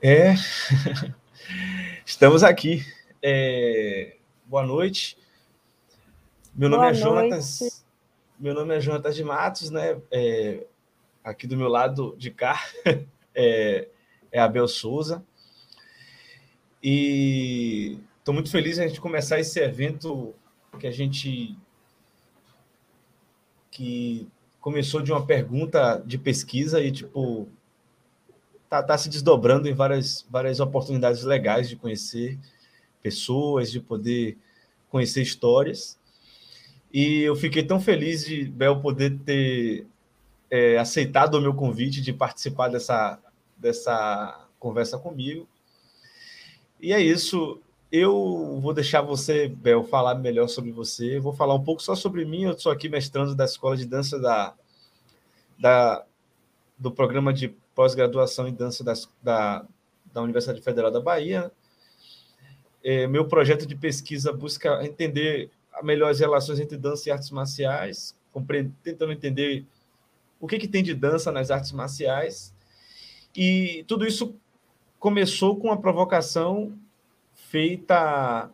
[0.00, 0.34] É,
[2.06, 2.86] estamos aqui.
[3.20, 4.14] É...
[4.46, 5.18] Boa noite.
[6.54, 7.60] Meu nome Boa é Jonatas.
[7.60, 7.76] Noite.
[8.38, 10.00] Meu nome é Jonatas de Matos, né?
[10.12, 10.64] É...
[11.24, 12.64] Aqui do meu lado de cá
[13.34, 13.88] é,
[14.30, 15.24] é Abel Souza.
[16.80, 20.32] E estou muito feliz de a gente começar esse evento
[20.78, 21.58] que a gente
[23.68, 24.28] que
[24.60, 27.48] começou de uma pergunta de pesquisa e tipo
[28.68, 32.38] tá, tá se desdobrando em várias, várias oportunidades legais de conhecer
[33.02, 34.36] pessoas, de poder
[34.90, 35.98] conhecer histórias.
[36.92, 39.86] E eu fiquei tão feliz de Bel poder ter
[40.50, 43.18] é, aceitado o meu convite de participar dessa,
[43.56, 45.46] dessa conversa comigo.
[46.80, 47.60] E é isso.
[47.90, 51.18] Eu vou deixar você, Bel, falar melhor sobre você.
[51.18, 52.44] vou falar um pouco só sobre mim.
[52.44, 54.54] Eu sou aqui mestrando da Escola de Dança da,
[55.58, 56.04] da,
[56.78, 59.64] do programa de pós-graduação em dança das, da,
[60.12, 61.52] da Universidade Federal da Bahia.
[62.82, 65.48] É, meu projeto de pesquisa busca entender
[65.84, 68.16] melhor as relações entre dança e artes marciais,
[68.82, 69.64] tentando entender
[70.40, 72.52] o que, que tem de dança nas artes marciais.
[73.32, 74.34] E tudo isso
[74.98, 76.76] começou com uma provocação
[77.32, 78.50] feita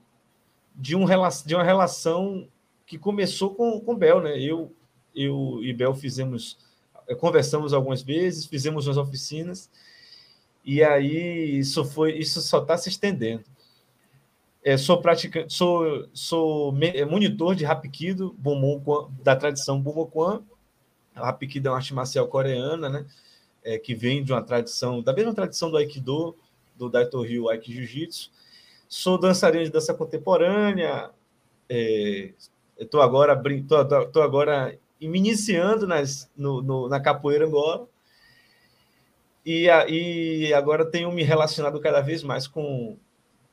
[0.75, 1.07] de, um,
[1.47, 2.47] de uma relação
[2.85, 4.39] que começou com, com Bel, né?
[4.39, 4.71] Eu,
[5.17, 6.59] eu e Bel fizemos
[7.19, 9.71] conversamos algumas vezes, fizemos umas oficinas,
[10.65, 13.45] e aí isso foi isso só está se estendendo.
[14.65, 18.35] É, sou praticante, sou, sou é, monitor de Hapkido,
[19.23, 20.43] da tradição Bumokuan.
[21.15, 23.07] Hapkido é uma arte marcial coreana, né?
[23.63, 26.35] É, que vem de uma tradição, da mesma tradição do Aikido,
[26.77, 28.31] do Daito Ryu Aiki Jiu-Jitsu.
[28.89, 31.11] Sou dançarino de dança contemporânea.
[32.79, 37.87] Estou é, agora, tô, tô agora me iniciando nas, no, no, na capoeira agora.
[39.45, 42.97] E, e agora tenho me relacionado cada vez mais com,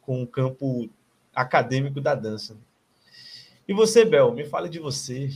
[0.01, 0.89] com o campo
[1.35, 2.55] acadêmico da dança.
[3.67, 5.29] E você, Bel, me fale de você.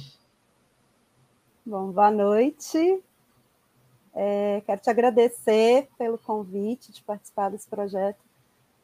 [1.66, 3.02] Bom, boa noite.
[4.14, 8.20] É, quero te agradecer pelo convite de participar desse projeto.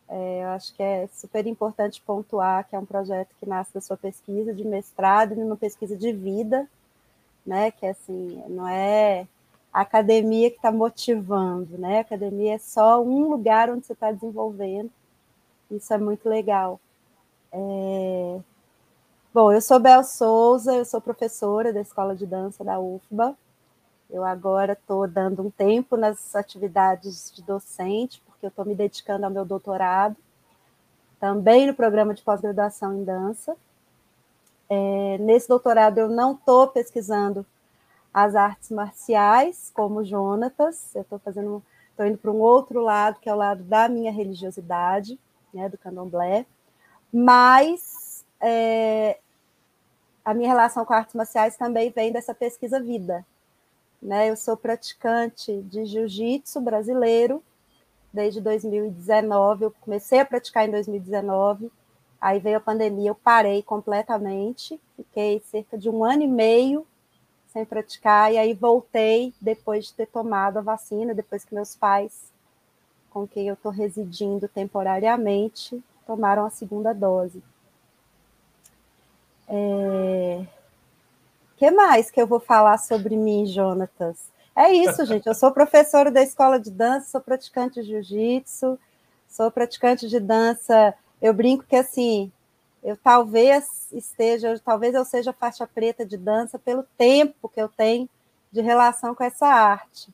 [0.10, 3.80] É, eu acho que é super importante pontuar que é um projeto que nasce da
[3.80, 6.68] sua pesquisa de mestrado e uma pesquisa de vida,
[7.46, 7.72] né?
[7.72, 9.28] Que assim, não é
[9.74, 12.00] a academia que está motivando, né?
[12.00, 14.92] A academia é só um lugar onde você está desenvolvendo.
[15.70, 16.80] Isso é muito legal.
[17.52, 18.40] É...
[19.34, 23.36] Bom, eu sou Bel Souza, eu sou professora da Escola de Dança da UFBA.
[24.10, 29.26] Eu agora estou dando um tempo nas atividades de docente, porque eu estou me dedicando
[29.26, 30.18] ao meu doutorado,
[31.18, 33.56] também no programa de pós-graduação em dança.
[34.74, 37.46] É, nesse doutorado eu não estou pesquisando
[38.14, 43.28] as artes marciais, como Jonatas, eu estou fazendo, estou indo para um outro lado, que
[43.28, 45.20] é o lado da minha religiosidade,
[45.54, 46.46] né, do candomblé,
[47.12, 49.20] mas é,
[50.24, 53.26] a minha relação com artes marciais também vem dessa pesquisa vida.
[54.02, 54.30] Né?
[54.30, 57.44] Eu sou praticante de jiu-jitsu brasileiro
[58.14, 61.70] desde 2019, eu comecei a praticar em 2019,
[62.22, 66.86] Aí veio a pandemia, eu parei completamente, fiquei cerca de um ano e meio
[67.52, 72.32] sem praticar, e aí voltei depois de ter tomado a vacina, depois que meus pais,
[73.10, 77.44] com quem eu estou residindo temporariamente, tomaram a segunda dose.
[79.50, 80.46] É...
[81.58, 84.32] que mais que eu vou falar sobre mim, Jonatas?
[84.56, 85.28] É isso, gente.
[85.28, 88.80] Eu sou professora da escola de dança, sou praticante de jiu-jitsu,
[89.28, 92.32] sou praticante de dança eu brinco que assim,
[92.84, 98.10] eu talvez esteja, talvez eu seja faixa preta de dança pelo tempo que eu tenho
[98.52, 100.10] de relação com essa arte,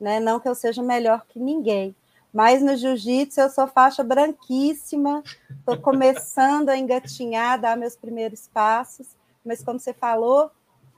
[0.00, 0.18] né?
[0.18, 1.94] Não que eu seja melhor que ninguém,
[2.32, 5.22] mas no jiu-jitsu eu sou faixa branquíssima,
[5.58, 9.06] estou começando a engatinhar, dar meus primeiros passos,
[9.44, 10.50] mas como você falou,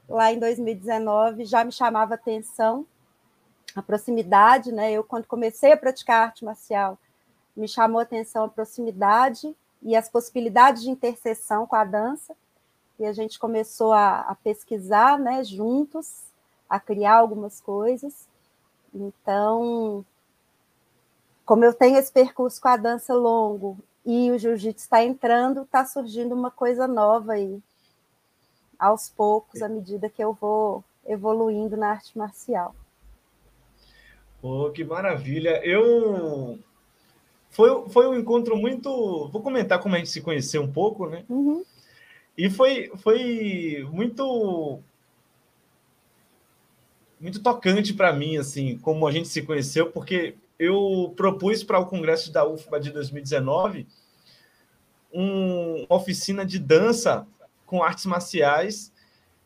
[0.08, 2.86] lá em 2019 já me chamava atenção
[3.74, 4.92] a proximidade, né?
[4.92, 6.98] Eu quando comecei a praticar arte marcial,
[7.56, 12.34] me chamou a atenção a proximidade e as possibilidades de interseção com a dança,
[12.98, 16.22] e a gente começou a, a pesquisar né, juntos,
[16.68, 18.28] a criar algumas coisas.
[18.94, 20.04] Então,
[21.44, 23.76] como eu tenho esse percurso com a dança longo
[24.06, 27.60] e o jiu-jitsu está entrando, está surgindo uma coisa nova aí,
[28.78, 32.74] aos poucos, à medida que eu vou evoluindo na arte marcial.
[34.40, 35.64] Oh, que maravilha!
[35.64, 36.58] Eu
[37.52, 39.28] foi, foi um encontro muito.
[39.28, 41.24] Vou comentar como a gente se conheceu um pouco, né?
[41.28, 41.62] Uhum.
[42.36, 44.80] E foi, foi muito.
[47.20, 51.86] Muito tocante para mim, assim, como a gente se conheceu, porque eu propus para o
[51.86, 53.86] congresso da UFBA de 2019
[55.12, 57.26] um, uma oficina de dança
[57.66, 58.92] com artes marciais,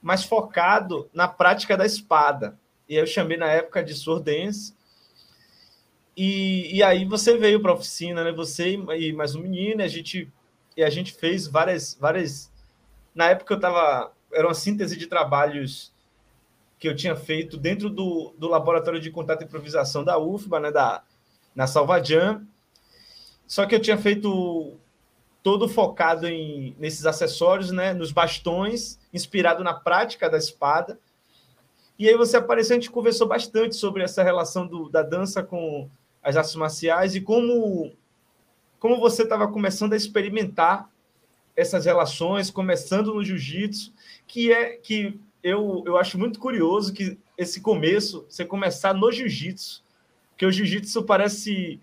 [0.00, 2.56] mas focado na prática da espada.
[2.88, 4.75] E eu chamei na época de Sword Dance.
[6.16, 8.32] E, e aí você veio para a oficina, né?
[8.32, 10.32] Você e mais um menino, a gente,
[10.76, 12.50] e a gente fez várias, várias.
[13.14, 14.12] Na época eu estava.
[14.32, 15.92] Era uma síntese de trabalhos
[16.78, 20.70] que eu tinha feito dentro do, do laboratório de contato e improvisação da UFBA, né,
[20.70, 21.02] da,
[21.54, 22.46] na Salvadjan.
[23.46, 24.74] Só que eu tinha feito
[25.42, 30.98] todo focado em, nesses acessórios, né, nos bastões, inspirado na prática da espada.
[31.98, 35.88] E aí você apareceu, a gente conversou bastante sobre essa relação do, da dança com
[36.26, 37.92] as artes marciais e como,
[38.80, 40.90] como você estava começando a experimentar
[41.54, 43.92] essas relações, começando no jiu-jitsu,
[44.26, 49.84] que é que eu, eu acho muito curioso que esse começo, você começar no jiu-jitsu,
[50.36, 51.80] que o jiu-jitsu parece,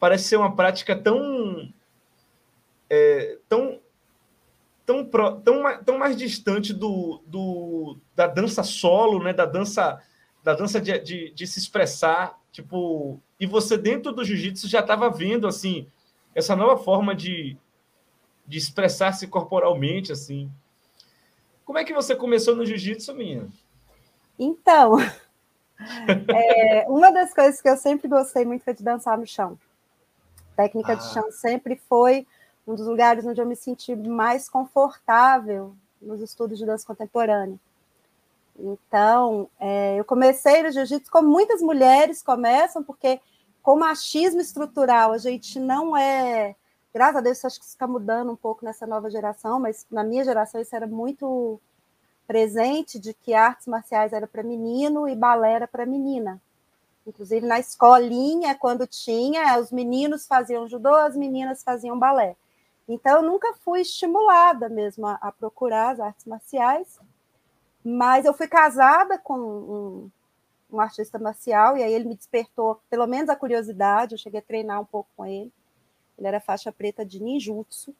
[0.00, 1.70] parece ser uma prática tão,
[2.88, 3.78] é, tão,
[4.86, 9.34] tão, tão, tão mais distante do, do, da dança solo, né?
[9.34, 10.02] da dança,
[10.42, 12.40] da dança de, de, de se expressar.
[12.50, 15.86] Tipo, e você dentro do jiu-jitsu já estava vendo assim
[16.34, 17.56] essa nova forma de,
[18.46, 20.50] de expressar-se corporalmente assim
[21.66, 23.48] como é que você começou no jiu-jitsu, minha?
[24.38, 24.98] Então,
[26.32, 29.58] é, uma das coisas que eu sempre gostei muito foi de dançar no chão.
[30.54, 30.94] técnica ah.
[30.94, 32.24] de chão sempre foi
[32.64, 37.58] um dos lugares onde eu me senti mais confortável nos estudos de dança contemporânea.
[38.58, 43.20] Então, é, eu comecei no jiu-jitsu como muitas mulheres começam, porque
[43.62, 46.54] com machismo estrutural a gente não é
[46.96, 50.02] graças a Deus, acho que isso está mudando um pouco nessa nova geração, mas na
[50.02, 51.60] minha geração isso era muito
[52.26, 56.40] presente de que artes marciais era para menino e balé era para menina.
[57.06, 62.34] Inclusive na escolinha, quando tinha, os meninos faziam judô, as meninas faziam balé.
[62.88, 66.98] Então, eu nunca fui estimulada mesmo a, a procurar as artes marciais,
[67.88, 70.10] mas eu fui casada com um,
[70.72, 74.42] um artista marcial, e aí ele me despertou pelo menos a curiosidade, eu cheguei a
[74.42, 75.52] treinar um pouco com ele.
[76.18, 77.94] Ele era faixa preta de ninjutsu.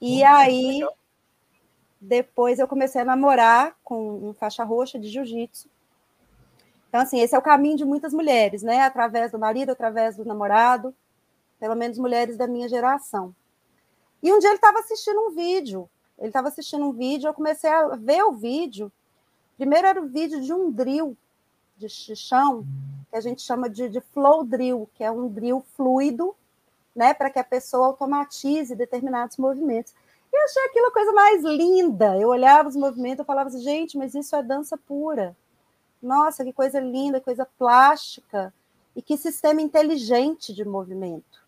[0.00, 0.80] E aí,
[2.00, 5.68] depois eu comecei a namorar com um faixa roxa de jiu-jitsu.
[6.88, 8.80] Então, assim, esse é o caminho de muitas mulheres, né?
[8.80, 10.94] Através do marido, através do namorado,
[11.60, 13.34] pelo menos mulheres da minha geração.
[14.22, 15.90] E um dia ele estava assistindo um vídeo.
[16.18, 18.90] Ele estava assistindo um vídeo, eu comecei a ver o vídeo.
[19.56, 21.16] Primeiro era o vídeo de um drill
[21.76, 22.66] de chão,
[23.08, 26.34] que a gente chama de, de flow drill, que é um drill fluido,
[26.94, 29.94] né, para que a pessoa automatize determinados movimentos.
[30.32, 32.16] E eu achei aquilo a coisa mais linda.
[32.18, 35.36] Eu olhava os movimentos, eu falava assim, gente, mas isso é dança pura.
[36.02, 38.52] Nossa, que coisa linda, coisa plástica.
[38.94, 41.47] E que sistema inteligente de movimento.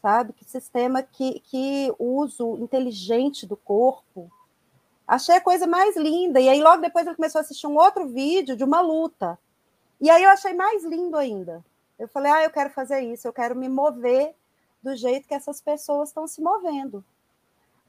[0.00, 0.32] Sabe?
[0.32, 4.30] Que sistema que, que uso inteligente do corpo.
[5.06, 6.40] Achei a coisa mais linda.
[6.40, 9.38] E aí, logo depois, ele começou a assistir um outro vídeo de uma luta.
[10.00, 11.62] E aí eu achei mais lindo ainda.
[11.98, 14.34] Eu falei, ah, eu quero fazer isso, eu quero me mover
[14.82, 17.04] do jeito que essas pessoas estão se movendo.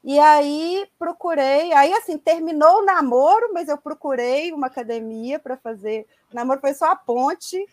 [0.03, 6.05] E aí procurei, aí assim, terminou o namoro, mas eu procurei uma academia para fazer.
[6.31, 7.65] O namoro foi só a ponte.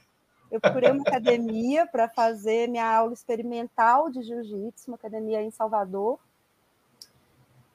[0.50, 6.18] Eu procurei uma academia para fazer minha aula experimental de jiu-jitsu, uma academia em Salvador,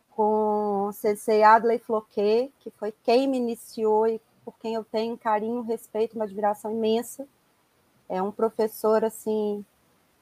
[0.09, 5.17] com o Sensei Adley Floquet, que foi quem me iniciou e por quem eu tenho
[5.17, 7.27] carinho, respeito, uma admiração imensa.
[8.09, 9.63] É um professor assim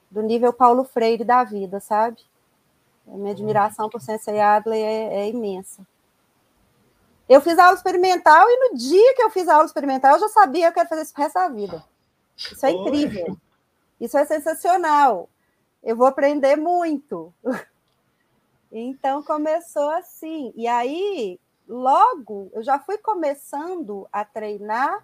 [0.09, 2.21] do nível Paulo Freire da vida, sabe?
[3.07, 5.87] A minha admiração por Sensei Adley é, é, imensa.
[7.27, 10.27] Eu fiz aula experimental e no dia que eu fiz a aula experimental eu já
[10.27, 11.90] sabia que eu quero fazer isso pro resto da vida.
[12.51, 13.37] Isso é incrível.
[13.99, 15.29] Isso é sensacional.
[15.83, 17.33] Eu vou aprender muito.
[18.71, 20.53] Então começou assim.
[20.55, 25.03] E aí, logo, eu já fui começando a treinar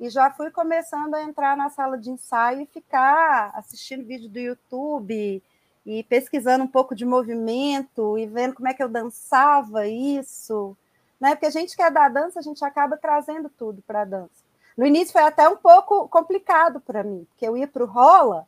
[0.00, 4.38] e já fui começando a entrar na sala de ensaio e ficar assistindo vídeo do
[4.38, 5.42] YouTube
[5.84, 10.76] e pesquisando um pouco de movimento e vendo como é que eu dançava isso,
[11.20, 11.34] né?
[11.34, 14.41] Porque a gente que é da dança, a gente acaba trazendo tudo para a dança.
[14.76, 18.46] No início foi até um pouco complicado para mim, porque eu ia para o rola,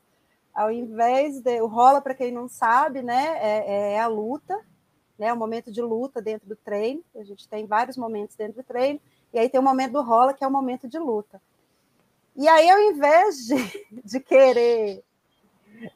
[0.55, 4.59] ao invés de o rola para quem não sabe, né, é, é a luta,
[5.19, 7.03] né, o momento de luta dentro do treino.
[7.15, 9.01] A gente tem vários momentos dentro do treino
[9.33, 11.41] e aí tem o momento do rola, que é o momento de luta.
[12.37, 13.57] E aí, ao invés de,
[14.05, 15.05] de querer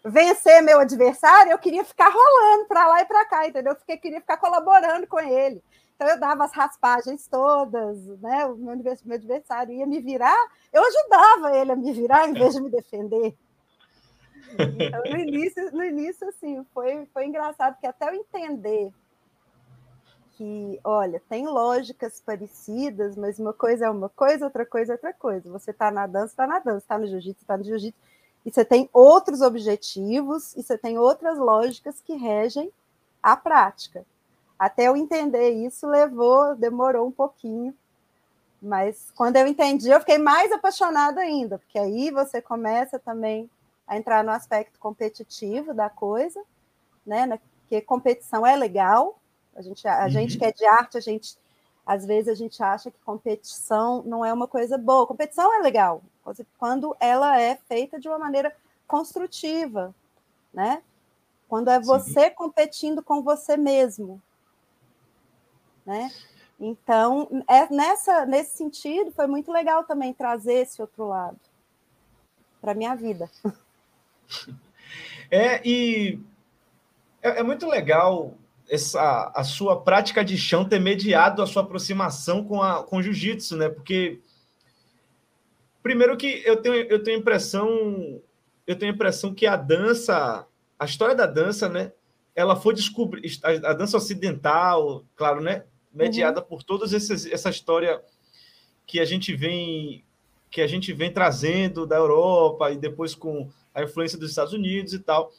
[0.05, 3.77] vencer meu adversário, eu queria ficar rolando para lá e para cá, entendeu?
[3.89, 5.63] Eu queria ficar colaborando com ele.
[5.99, 8.47] Então eu dava as raspagens todas, né?
[8.47, 8.73] O meu,
[9.15, 13.37] adversário ia me virar, eu ajudava ele a me virar em vez de me defender.
[14.53, 18.93] Então, no início, no início assim, foi, foi engraçado, porque até eu entender
[20.37, 25.13] que, olha, tem lógicas parecidas, mas uma coisa é uma coisa, outra coisa é outra
[25.13, 25.51] coisa.
[25.51, 27.99] Você está na dança, está na dança, está no jiu-jitsu, está no jiu-jitsu,
[28.47, 32.73] e você tem outros objetivos, e você tem outras lógicas que regem
[33.21, 34.07] a prática.
[34.59, 37.75] Até eu entender isso levou, demorou um pouquinho,
[38.61, 43.49] mas quando eu entendi, eu fiquei mais apaixonada ainda, porque aí você começa também
[43.87, 46.43] a entrar no aspecto competitivo da coisa,
[47.07, 47.39] né?
[47.61, 49.19] Porque competição é legal,
[49.55, 50.11] a gente, a uhum.
[50.11, 51.39] gente que é de arte, a gente
[51.89, 55.07] às vezes a gente acha que competição não é uma coisa boa.
[55.07, 56.03] Competição é legal
[56.59, 58.55] quando ela é feita de uma maneira
[58.87, 59.95] construtiva,
[60.53, 60.83] né?
[61.49, 62.35] Quando é você Sim.
[62.35, 64.21] competindo com você mesmo,
[65.89, 66.13] né?
[66.61, 71.39] Então, é nessa nesse sentido foi muito legal também trazer esse outro lado
[72.61, 73.31] para minha vida.
[75.31, 76.19] É e
[77.23, 78.35] é, é muito legal
[78.69, 83.03] essa, a sua prática de chão ter mediado a sua aproximação com, a, com o
[83.03, 83.69] jiu-jitsu, né?
[83.69, 84.21] Porque
[85.83, 88.21] primeiro que eu tenho, eu tenho impressão
[88.67, 90.47] eu tenho impressão que a dança,
[90.79, 91.93] a história da dança, né?
[92.35, 95.65] Ela foi descobrir a dança ocidental, claro, né?
[95.93, 96.47] Mediada uhum.
[96.47, 98.01] por toda essa história
[98.87, 100.05] que a gente vem
[100.51, 104.95] que a gente vem trazendo da Europa e depois com a influência dos Estados Unidos
[104.95, 105.31] e tal.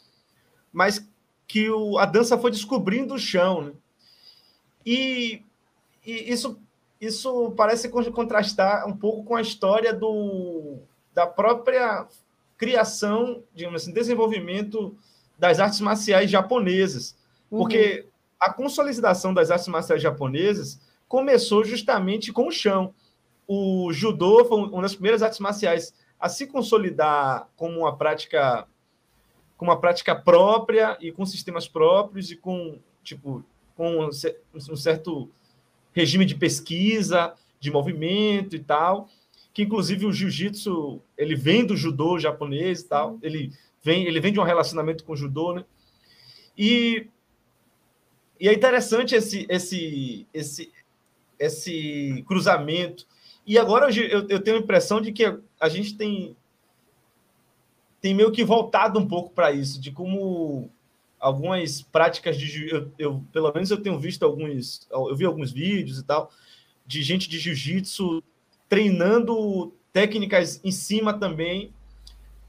[0.72, 1.08] Mas
[1.48, 3.64] que o, a dança foi descobrindo o chão.
[3.64, 3.72] Né?
[4.86, 5.44] E,
[6.06, 6.62] e, isso,
[7.02, 10.78] isso parece contrastar um pouco com a história do,
[11.14, 12.08] da própria
[12.56, 14.96] criação, digamos assim, desenvolvimento
[15.40, 17.16] das artes marciais japonesas.
[17.50, 17.60] Uhum.
[17.60, 18.06] Porque
[18.40, 22.94] a consolidação das artes marciais japonesas começou justamente com o chão.
[23.48, 28.68] O judô foi uma das primeiras artes marciais a se consolidar como uma prática
[29.58, 33.44] com uma prática própria e com sistemas próprios e com tipo
[33.76, 34.10] com
[34.54, 35.30] um certo
[35.94, 39.10] regime de pesquisa, de movimento e tal,
[39.54, 43.52] que inclusive o jiu-jitsu, ele vem do judô japonês e tal, ele
[43.84, 45.66] vem, ele vem de um relacionamento com o judô, né?
[46.58, 47.08] E,
[48.40, 50.72] e é interessante esse, esse, esse,
[51.38, 53.06] esse cruzamento.
[53.46, 55.26] E agora eu, eu tenho a impressão de que
[55.60, 56.36] a gente tem
[58.02, 60.72] tem meio que voltado um pouco para isso, de como
[61.20, 66.00] algumas práticas de eu, eu, pelo menos eu tenho visto alguns, eu vi alguns vídeos
[66.00, 66.32] e tal
[66.90, 68.24] de gente de jiu-jitsu
[68.68, 71.72] treinando técnicas em cima também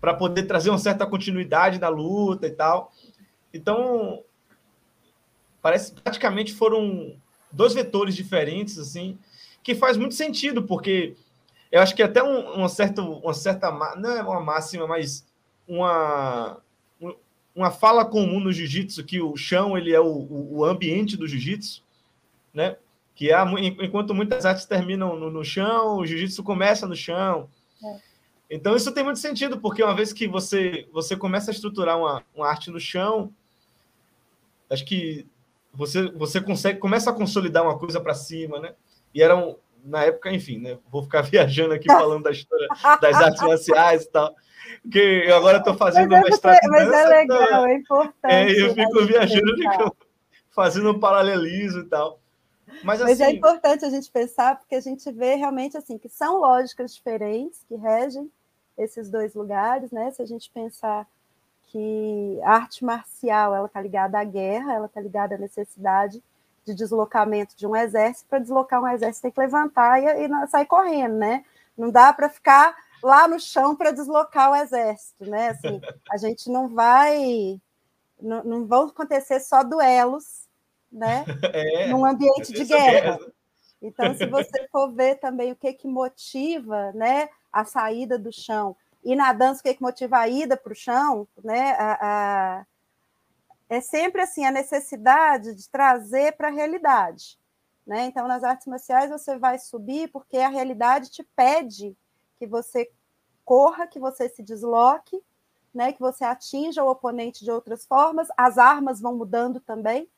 [0.01, 2.91] para poder trazer uma certa continuidade na luta e tal.
[3.53, 4.25] Então,
[5.63, 7.17] parece que praticamente foram
[7.53, 9.19] dois vetores diferentes assim,
[9.63, 11.15] que faz muito sentido, porque
[11.71, 15.27] eu acho que até um, uma certa uma certa não é uma máxima, mas
[15.67, 16.61] uma,
[17.55, 21.83] uma fala comum no jiu-jitsu que o chão ele é o, o ambiente do jiu-jitsu,
[22.53, 22.77] né?
[23.15, 23.45] Que há,
[23.81, 27.49] enquanto muitas artes terminam no, no chão, o jiu-jitsu começa no chão.
[27.85, 28.01] É.
[28.51, 32.25] Então isso tem muito sentido, porque uma vez que você você começa a estruturar uma,
[32.35, 33.33] uma arte no chão,
[34.69, 35.27] acho que
[35.73, 38.75] você você consegue começa a consolidar uma coisa para cima, né?
[39.15, 40.79] E eram na época, enfim, né?
[40.91, 42.69] Vou ficar viajando aqui falando da história
[43.01, 44.35] das artes marciais e tal
[44.91, 48.35] que eu agora estou fazendo mas é mestrado é, Mas é legal, então, é importante.
[48.35, 49.97] É, eu fico viajando, fico
[50.51, 52.21] fazendo um paralelismo e tal.
[52.85, 55.99] Mas, assim, mas é assim importante a gente pensar, porque a gente vê realmente assim
[55.99, 58.31] que são lógicas diferentes que regem
[58.79, 60.11] esses dois lugares, né?
[60.13, 61.07] Se a gente pensar
[61.71, 66.23] que a arte marcial ela está ligada à guerra, ela está ligada à necessidade
[66.65, 68.29] de deslocamento de um exército.
[68.29, 71.45] Para deslocar um exército tem que levantar e, e sair correndo, né?
[71.79, 75.51] Não dá para ficar lá no chão para deslocar o exército, né?
[75.51, 77.61] Assim, a gente não vai,
[78.21, 80.49] não, não vão acontecer só duelos,
[80.91, 81.25] né?
[81.55, 83.19] É, num ambiente de guerra.
[83.81, 88.77] Então, se você for ver também o que que motiva, né, a saída do chão
[89.03, 91.73] e na dança o que que motiva a ida para o chão, né?
[91.73, 92.67] A, a,
[93.69, 97.39] é sempre assim a necessidade de trazer para a realidade.
[97.87, 98.07] Né?
[98.07, 101.97] Então, nas artes marciais, você vai subir porque a realidade te pede
[102.39, 102.91] que você
[103.45, 105.21] corra, que você se desloque,
[105.75, 110.09] né, que você atinja o oponente de outras formas, as armas vão mudando também,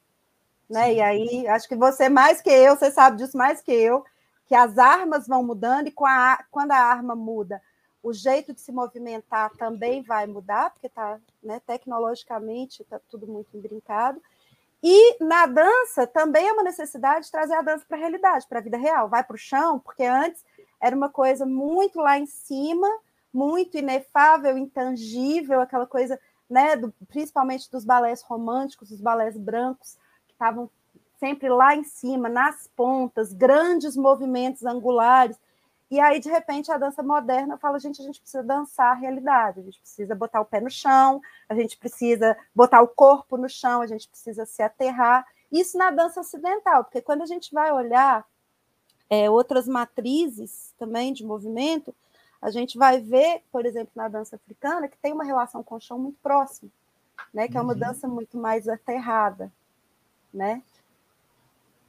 [0.69, 0.95] né?
[0.95, 4.05] E aí, acho que você mais que eu, você sabe disso mais que eu,
[4.47, 7.61] que as armas vão mudando e a, quando a arma muda,
[8.03, 13.57] o jeito de se movimentar também vai mudar, porque tá, né, tecnologicamente está tudo muito
[13.59, 14.21] brincado.
[14.83, 18.59] E na dança também é uma necessidade de trazer a dança para a realidade, para
[18.59, 19.09] a vida real.
[19.09, 20.45] Vai para o chão, porque antes
[20.81, 22.89] era uma coisa muito lá em cima,
[23.33, 26.19] muito inefável, intangível, aquela coisa,
[26.51, 30.69] né, do, principalmente dos balés românticos, dos balés brancos, que estavam
[31.21, 35.39] sempre lá em cima, nas pontas, grandes movimentos angulares.
[35.93, 39.61] E aí, de repente, a dança moderna fala: gente, a gente precisa dançar a realidade,
[39.61, 43.47] a gente precisa botar o pé no chão, a gente precisa botar o corpo no
[43.47, 45.27] chão, a gente precisa se aterrar.
[45.53, 48.27] Isso na dança ocidental, porque quando a gente vai olhar
[49.11, 51.95] é, outras matrizes também de movimento,
[52.41, 55.81] a gente vai ver, por exemplo, na dança africana, que tem uma relação com o
[55.81, 56.71] chão muito próxima,
[57.35, 57.49] né?
[57.49, 57.79] que é uma uhum.
[57.79, 59.53] dança muito mais aterrada.
[60.33, 60.63] Né?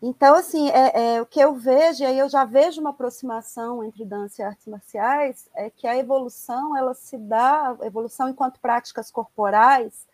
[0.05, 3.81] Então, assim, é, é, o que eu vejo, e aí eu já vejo uma aproximação
[3.81, 8.59] entre dança e artes marciais, é que a evolução, ela se dá, a evolução enquanto
[8.59, 10.05] práticas corporais,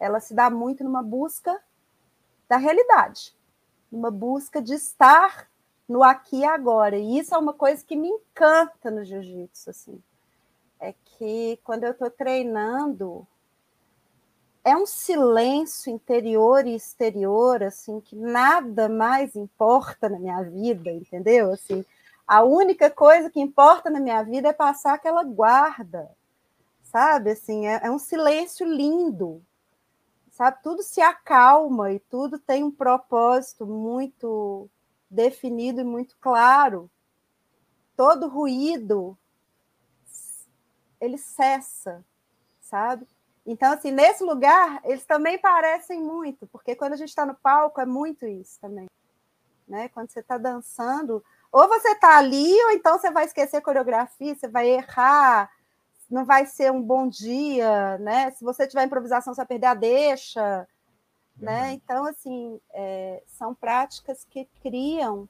[0.00, 1.62] ela se dá muito numa busca
[2.48, 3.36] da realidade,
[3.90, 5.48] numa busca de estar
[5.88, 6.96] no aqui e agora.
[6.96, 10.02] E isso é uma coisa que me encanta no jiu-jitsu, assim.
[10.80, 13.24] É que quando eu estou treinando,
[14.66, 21.52] é um silêncio interior e exterior, assim, que nada mais importa na minha vida, entendeu?
[21.52, 21.84] Assim,
[22.26, 26.10] a única coisa que importa na minha vida é passar aquela guarda,
[26.82, 27.30] sabe?
[27.30, 29.40] Assim, é, é um silêncio lindo,
[30.32, 30.58] sabe?
[30.64, 34.68] Tudo se acalma e tudo tem um propósito muito
[35.08, 36.90] definido e muito claro.
[37.96, 39.16] Todo ruído
[41.00, 42.04] ele cessa,
[42.60, 43.06] sabe?
[43.46, 47.80] Então, assim, nesse lugar, eles também parecem muito, porque quando a gente está no palco,
[47.80, 48.86] é muito isso também.
[49.68, 49.88] Né?
[49.90, 54.34] Quando você está dançando, ou você está ali, ou então você vai esquecer a coreografia,
[54.34, 55.50] você vai errar,
[56.10, 58.30] não vai ser um bom dia, né?
[58.32, 60.68] Se você tiver improvisação, você vai perder a deixa,
[61.36, 61.72] né?
[61.72, 65.28] Então, assim, é, são práticas que criam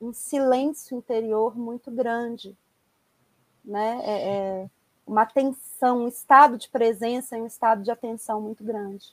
[0.00, 2.56] um silêncio interior muito grande,
[3.64, 4.00] né?
[4.04, 4.70] É, é,
[5.06, 9.06] uma atenção, um estado de presença e um estado de atenção muito grande.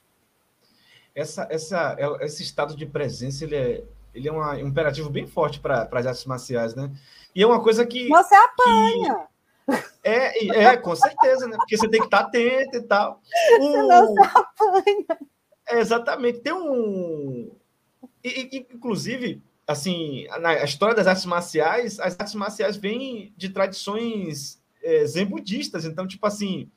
[1.16, 5.60] Essa, essa, esse estado de presença ele é, ele é uma, um imperativo bem forte
[5.60, 6.92] para as artes marciais, né?
[7.36, 8.08] E é uma coisa que.
[8.08, 9.28] Você apanha!
[9.68, 11.58] Que, é, é, com certeza, né?
[11.58, 13.22] Porque você tem que estar atento e tal.
[13.60, 15.20] O, Senão você apanha.
[15.68, 16.40] É, exatamente.
[16.40, 17.52] Tem um.
[18.24, 24.60] E, e, inclusive, assim, na história das artes marciais, as artes marciais vêm de tradições
[24.84, 25.86] é, zen budistas.
[25.86, 26.70] Então, tipo assim,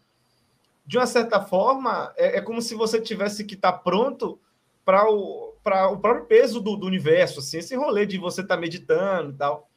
[0.86, 4.40] de uma certa forma, é, é como se você tivesse que estar tá pronto
[4.84, 8.60] para o, o próprio peso do, do, universo, assim, esse rolê de você estar tá
[8.60, 9.68] meditando e tal.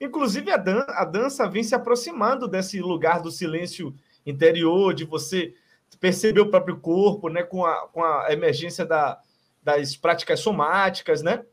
[0.00, 3.94] Inclusive, a, dan a dança vem se aproximando desse lugar do silêncio
[4.26, 5.54] interior, de você
[6.00, 9.20] perceber o próprio corpo, né, com a, com a emergência da,
[9.62, 11.44] das práticas somáticas, né?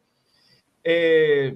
[0.84, 1.56] É,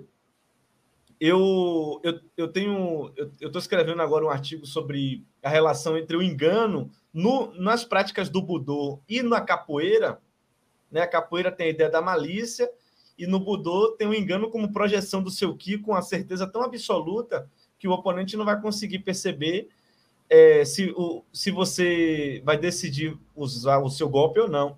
[1.21, 3.13] eu, eu, eu tenho.
[3.15, 8.27] Eu estou escrevendo agora um artigo sobre a relação entre o engano no, nas práticas
[8.27, 10.19] do Budô e na capoeira.
[10.91, 11.01] Né?
[11.01, 12.67] A capoeira tem a ideia da malícia,
[13.15, 16.63] e no Budô tem o engano como projeção do seu Ki com a certeza tão
[16.63, 19.69] absoluta que o oponente não vai conseguir perceber
[20.27, 24.75] é, se, o, se você vai decidir usar o seu golpe ou não.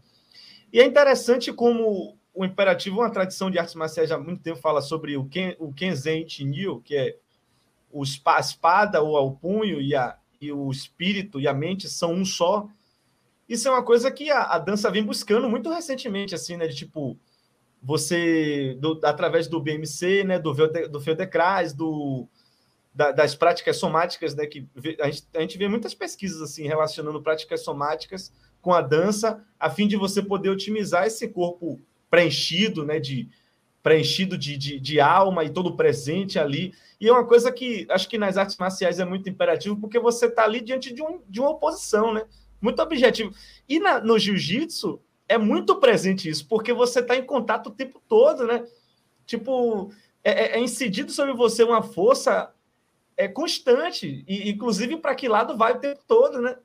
[0.73, 4.81] E é interessante como o imperativo, uma tradição de artes marciais há muito tempo fala
[4.81, 7.17] sobre o, Ken, o Kenzen Chinil, que é
[7.91, 12.11] o, a espada, ou o punho e, a, e o espírito e a mente são
[12.11, 12.67] um só.
[13.47, 16.67] Isso é uma coisa que a, a dança vem buscando muito recentemente, assim, né?
[16.67, 17.15] De tipo,
[17.81, 20.39] você, do, através do BMC, né?
[20.39, 20.53] Do,
[20.89, 22.27] do Feudecras, do,
[22.95, 24.47] da, das práticas somáticas, né?
[24.47, 24.67] Que
[24.99, 29.69] a gente, a gente vê muitas pesquisas, assim, relacionando práticas somáticas com a dança, a
[29.69, 31.79] fim de você poder otimizar esse corpo
[32.13, 32.99] preenchido, né?
[32.99, 33.27] De
[33.81, 36.71] preenchido de, de, de, alma e todo presente ali.
[37.01, 40.27] E é uma coisa que acho que nas artes marciais é muito imperativo, porque você
[40.27, 42.23] está ali diante de, um, de uma oposição, né?
[42.61, 43.33] Muito objetivo.
[43.67, 47.99] E na, no jiu-jitsu é muito presente isso, porque você está em contato o tempo
[48.07, 48.63] todo, né?
[49.25, 49.91] Tipo,
[50.23, 52.53] é, é, é incidido sobre você uma força
[53.17, 56.55] é constante, e inclusive para que lado vai o tempo todo, né?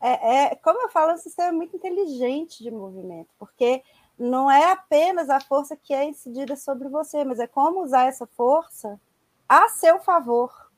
[0.00, 3.82] É, é, como eu falo, o sistema é muito inteligente de movimento, porque
[4.20, 8.26] não é apenas a força que é incidida sobre você, mas é como usar essa
[8.26, 9.00] força
[9.48, 10.70] a seu favor.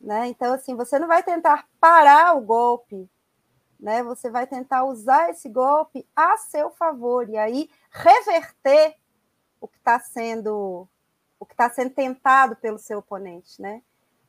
[0.00, 0.26] Né?
[0.26, 3.08] Então, assim, você não vai tentar parar o golpe,
[3.78, 4.02] né?
[4.02, 8.96] Você vai tentar usar esse golpe a seu favor e aí reverter
[9.60, 10.88] o que está sendo
[11.38, 13.80] o que está sendo tentado pelo seu oponente, né?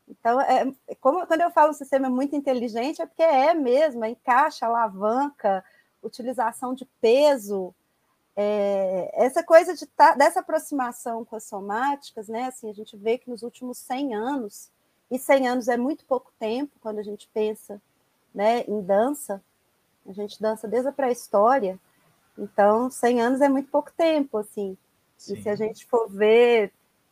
[0.08, 4.10] Então, é, como, quando eu falo um sistema muito inteligente, é porque é mesmo, é
[4.12, 5.64] encaixa, alavanca,
[6.02, 7.74] utilização de peso,
[8.36, 12.46] é, essa coisa de tá, dessa aproximação com as somáticas, né?
[12.46, 14.70] Assim, a gente vê que nos últimos 100 anos,
[15.10, 17.82] e 100 anos é muito pouco tempo quando a gente pensa
[18.34, 19.44] né, em dança,
[20.08, 21.78] a gente dança desde a pré-história,
[22.38, 24.78] então 100 anos é muito pouco tempo, assim.
[25.18, 25.34] Sim.
[25.34, 26.72] E se a gente for ver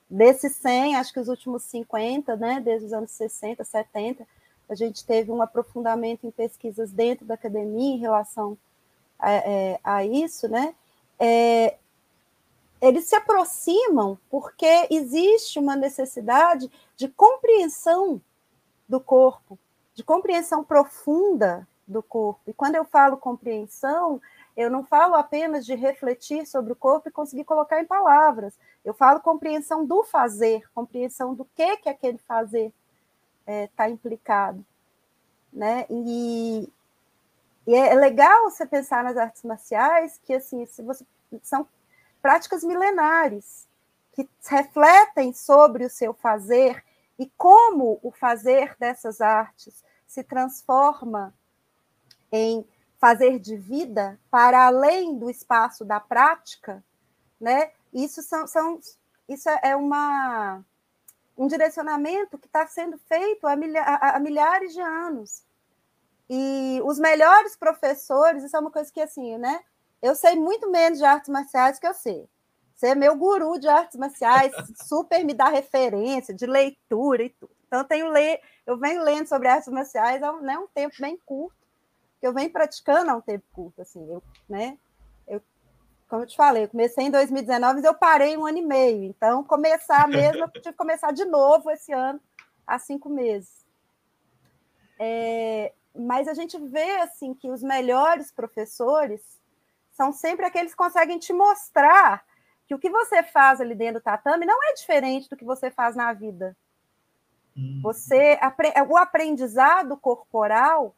[0.09, 4.25] desses 100, acho que os últimos 50, né, desde os anos 60, 70,
[4.69, 8.57] a gente teve um aprofundamento em pesquisas dentro da academia em relação
[9.19, 10.73] a, é, a isso, né?
[11.19, 11.77] É,
[12.81, 18.21] eles se aproximam porque existe uma necessidade de compreensão
[18.87, 19.59] do corpo,
[19.93, 22.41] de compreensão profunda do corpo.
[22.47, 24.21] E quando eu falo compreensão,
[24.55, 28.57] eu não falo apenas de refletir sobre o corpo e conseguir colocar em palavras.
[28.85, 32.71] Eu falo compreensão do fazer, compreensão do que que aquele fazer
[33.45, 34.63] está é, implicado,
[35.51, 35.85] né?
[35.89, 36.69] E,
[37.69, 41.05] e, é legal você pensar nas artes marciais que assim, se você
[41.43, 41.67] são
[42.21, 43.67] práticas milenares
[44.13, 46.83] que refletem sobre o seu fazer
[47.19, 51.31] e como o fazer dessas artes se transforma
[52.31, 56.83] em fazer de vida para além do espaço da prática,
[57.39, 57.71] né?
[57.93, 58.79] Isso são, são
[59.27, 60.65] isso é uma
[61.37, 65.43] um direcionamento que está sendo feito há, há, milhares de anos.
[66.29, 69.61] E os melhores professores, isso é uma coisa que assim, né?
[70.01, 72.29] Eu sei muito menos de artes marciais que eu sei.
[72.75, 74.53] Você é meu guru de artes marciais,
[74.87, 77.51] super me dá referência de leitura e tudo.
[77.67, 78.39] Então, eu, tenho le...
[78.65, 81.55] eu venho lendo sobre artes marciais há um, né, um tempo bem curto,
[82.19, 84.77] que eu venho praticando há um tempo curto, assim, eu, né?
[85.27, 85.41] Eu,
[86.07, 89.03] como eu te falei, eu comecei em 2019, mas eu parei um ano e meio.
[89.03, 92.19] Então, começar mesmo, eu tive que começar de novo esse ano,
[92.65, 93.65] há cinco meses.
[94.97, 99.21] É, mas a gente vê assim que os melhores professores
[99.91, 102.23] são sempre aqueles que conseguem te mostrar
[102.67, 105.71] que o que você faz ali dentro do tatame não é diferente do que você
[105.71, 106.55] faz na vida.
[107.57, 107.81] Hum.
[107.83, 108.39] Você
[108.87, 110.95] o aprendizado corporal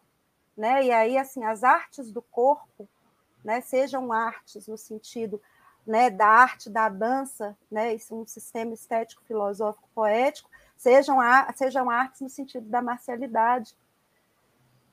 [0.55, 0.83] né?
[0.85, 2.87] E aí assim as artes do corpo,
[3.43, 3.61] né?
[3.61, 5.41] Sejam artes no sentido
[5.85, 7.95] né, da arte da dança, né?
[7.95, 11.17] Isso um sistema estético, filosófico, poético, sejam
[11.55, 13.75] sejam artes no sentido da marcialidade.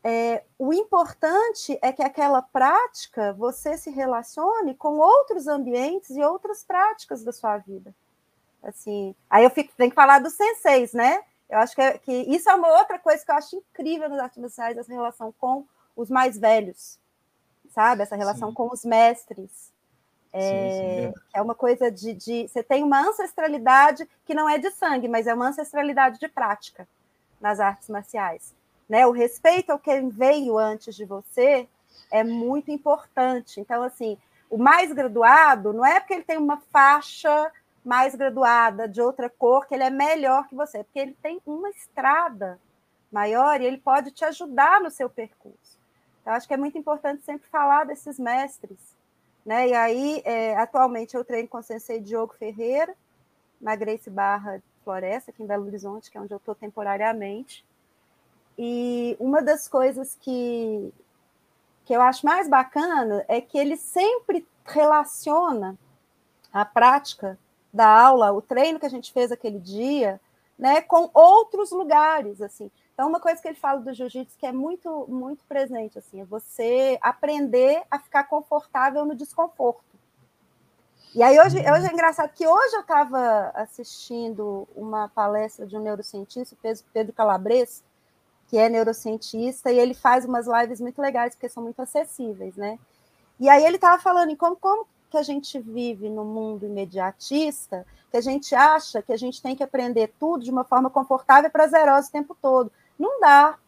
[0.02, 6.62] É, o importante é que aquela prática você se relacione com outros ambientes e outras
[6.62, 7.94] práticas da sua vida.
[8.62, 11.22] Assim, aí eu fico, tem que falar dos senseis, né?
[11.48, 14.20] Eu acho que, é, que isso é uma outra coisa que eu acho incrível nas
[14.20, 15.64] artes marciais, essa relação com
[15.96, 16.98] os mais velhos,
[17.70, 18.02] sabe?
[18.02, 18.54] Essa relação sim.
[18.54, 19.72] com os mestres.
[20.32, 22.48] É, sim, sim, é uma coisa de, de.
[22.48, 26.86] Você tem uma ancestralidade que não é de sangue, mas é uma ancestralidade de prática
[27.40, 28.54] nas artes marciais.
[28.88, 29.06] Né?
[29.06, 31.68] O respeito ao quem veio antes de você
[32.10, 33.60] é muito importante.
[33.60, 34.16] Então, assim,
[34.48, 37.52] o mais graduado não é porque ele tem uma faixa
[37.84, 41.70] mais graduada, de outra cor, que ele é melhor que você, porque ele tem uma
[41.70, 42.58] estrada
[43.10, 45.78] maior e ele pode te ajudar no seu percurso.
[46.20, 48.96] Então, acho que é muito importante sempre falar desses mestres.
[49.44, 49.68] Né?
[49.68, 52.94] E aí, é, atualmente, eu treino com o sensei Diogo Ferreira,
[53.60, 57.64] na Grace Barra Floresta, aqui em Belo Horizonte, que é onde eu estou temporariamente.
[58.58, 60.92] E uma das coisas que,
[61.84, 65.78] que eu acho mais bacana é que ele sempre relaciona
[66.52, 67.38] a prática
[67.72, 70.20] da aula, o treino que a gente fez aquele dia,
[70.58, 72.68] né, com outros lugares, assim.
[72.92, 76.24] Então, uma coisa que ele fala do jiu-jitsu que é muito, muito presente, assim, é
[76.24, 79.84] você aprender a ficar confortável no desconforto.
[81.14, 85.80] E aí, hoje, hoje é engraçado que hoje eu estava assistindo uma palestra de um
[85.80, 86.56] neurocientista,
[86.92, 87.84] Pedro Calabres,
[88.48, 92.78] que é neurocientista, e ele faz umas lives muito legais, porque são muito acessíveis, né?
[93.38, 97.86] E aí ele estava falando em como, como que a gente vive no mundo imediatista,
[98.10, 101.48] que a gente acha que a gente tem que aprender tudo de uma forma confortável
[101.48, 102.72] e prazerosa o tempo todo.
[102.98, 103.58] Não dá.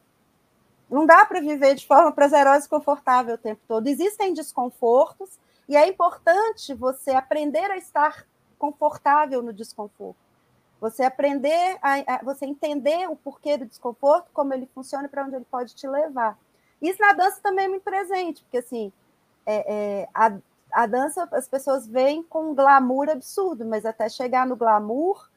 [0.91, 3.87] Não dá para viver de forma prazerosa e confortável o tempo todo.
[3.87, 5.39] Existem desconfortos
[5.69, 8.27] e é importante você aprender a estar
[8.59, 10.30] confortável no desconforto.
[10.81, 15.25] Você aprender a, a você entender o porquê do desconforto, como ele funciona e para
[15.25, 16.39] onde ele pode te levar.
[16.81, 18.91] Isso na dança também é muito presente, porque assim,
[19.45, 20.33] é, é, a,
[20.73, 25.29] a dança as pessoas veem com um glamour absurdo, mas até chegar no glamour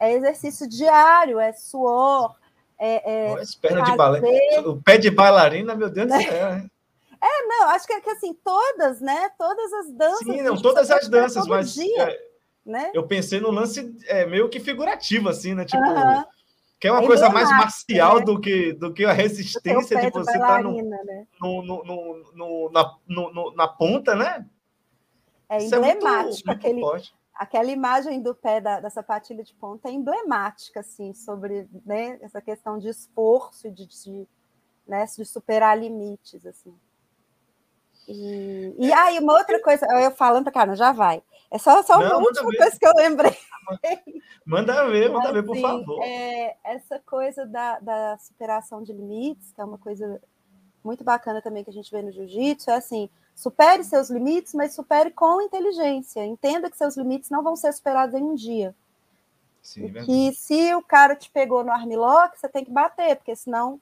[0.00, 2.34] é exercício diário, é suor,
[2.78, 6.18] é, é de bailarina, o pé de bailarina, meu Deus né?
[6.18, 6.48] do céu.
[7.20, 9.28] É, não, acho que, é que assim, todas, né?
[9.36, 10.18] Todas as danças.
[10.18, 12.27] Sim, não, todas as danças, mas dia, é,
[12.64, 12.90] né?
[12.94, 15.64] eu pensei no lance é, meio que figurativo, assim, né?
[15.64, 15.82] Tipo,
[16.80, 18.24] que é uma é coisa mais marcial né?
[18.24, 21.26] do, que, do que a resistência de você estar tá no, né?
[21.40, 24.46] no, no, no, no, na, no, na ponta, né?
[25.48, 26.10] É Isso emblemático.
[26.10, 30.80] É muito, aquele, muito aquela imagem do pé da, da, sapatilha de ponta é emblemática,
[30.80, 34.26] assim, sobre né, essa questão de esforço, de, de,
[34.86, 36.74] né, de superar limites, assim.
[38.08, 41.22] E, e aí, uma outra coisa, eu falando, cara, já vai.
[41.50, 43.36] É só, só uma Não, última coisa que eu lembrei.
[44.46, 46.02] Manda ver, manda assim, ver, por assim, favor.
[46.02, 50.20] É, essa coisa da, da superação de limites, que é uma coisa
[50.82, 54.74] muito bacana também que a gente vê no jiu-jitsu, é assim, supere seus limites, mas
[54.74, 56.24] supere com inteligência.
[56.24, 58.74] Entenda que seus limites não vão ser superados em um dia.
[59.62, 63.36] Sim, é que se o cara te pegou no armlock, você tem que bater, porque
[63.36, 63.78] senão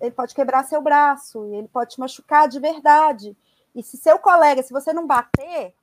[0.00, 3.36] ele pode quebrar seu braço, e ele pode te machucar de verdade.
[3.74, 5.74] E se seu colega, se você não bater,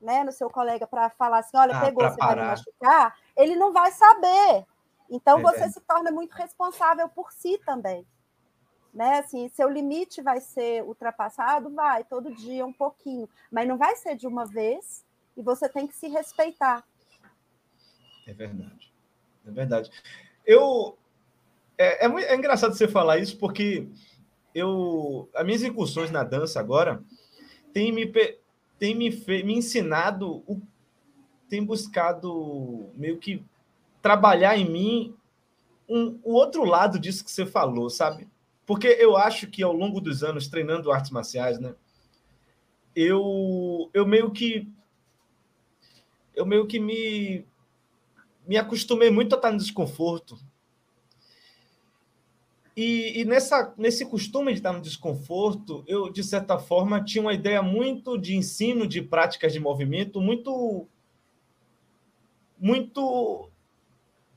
[0.00, 2.34] né, no seu colega para falar assim, olha, ah, pegou, você parar.
[2.34, 4.66] vai me machucar, ele não vai saber.
[5.10, 8.06] Então é, você se torna muito responsável por si também.
[8.94, 9.18] Né?
[9.18, 14.16] Assim, seu limite vai ser ultrapassado, vai, todo dia um pouquinho, mas não vai ser
[14.16, 15.04] de uma vez
[15.36, 16.82] e você tem que se respeitar.
[18.26, 18.92] É verdade.
[19.46, 19.90] É verdade.
[20.44, 20.96] Eu
[21.76, 23.88] é, é, é engraçado você falar isso porque
[24.54, 27.02] eu as minhas incursões na dança agora
[27.72, 28.06] têm me
[28.78, 30.60] tem me, me ensinado, o...
[31.48, 33.44] tem buscado meio que
[34.00, 35.14] trabalhar em mim
[35.88, 38.28] um, o outro lado disso que você falou, sabe?
[38.64, 41.74] Porque eu acho que ao longo dos anos treinando artes marciais, né,
[42.94, 44.68] eu, eu meio que
[46.34, 47.44] eu meio que me
[48.46, 50.38] me acostumei muito a estar no desconforto,
[52.82, 57.34] e, e, nessa, nesse costume de estar no desconforto, eu, de certa forma, tinha uma
[57.34, 60.88] ideia muito de ensino de práticas de movimento, muito.
[62.58, 63.50] muito.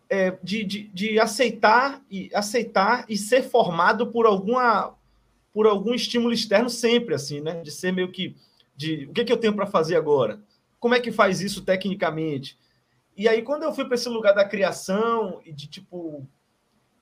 [0.09, 4.93] É, de, de, de, aceitar e aceitar e ser formado por alguma
[5.53, 8.35] por algum estímulo externo sempre assim né de ser meio que
[8.75, 10.39] de o que, que eu tenho para fazer agora
[10.79, 12.59] como é que faz isso tecnicamente
[13.17, 16.27] e aí quando eu fui para esse lugar da criação e de tipo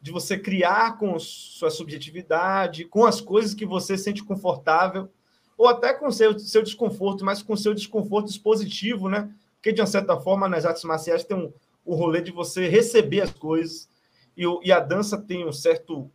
[0.01, 5.09] de você criar com sua subjetividade, com as coisas que você sente confortável,
[5.57, 9.31] ou até com seu, seu desconforto, mas com seu desconforto expositivo, né?
[9.55, 11.53] Porque, de uma certa forma, nas artes marciais tem um,
[11.85, 13.87] o rolê de você receber as coisas,
[14.35, 16.09] e, e a dança tem um certo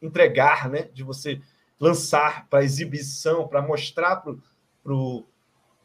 [0.00, 0.88] entregar, né?
[0.94, 1.40] De você
[1.80, 4.22] lançar para exibição, para mostrar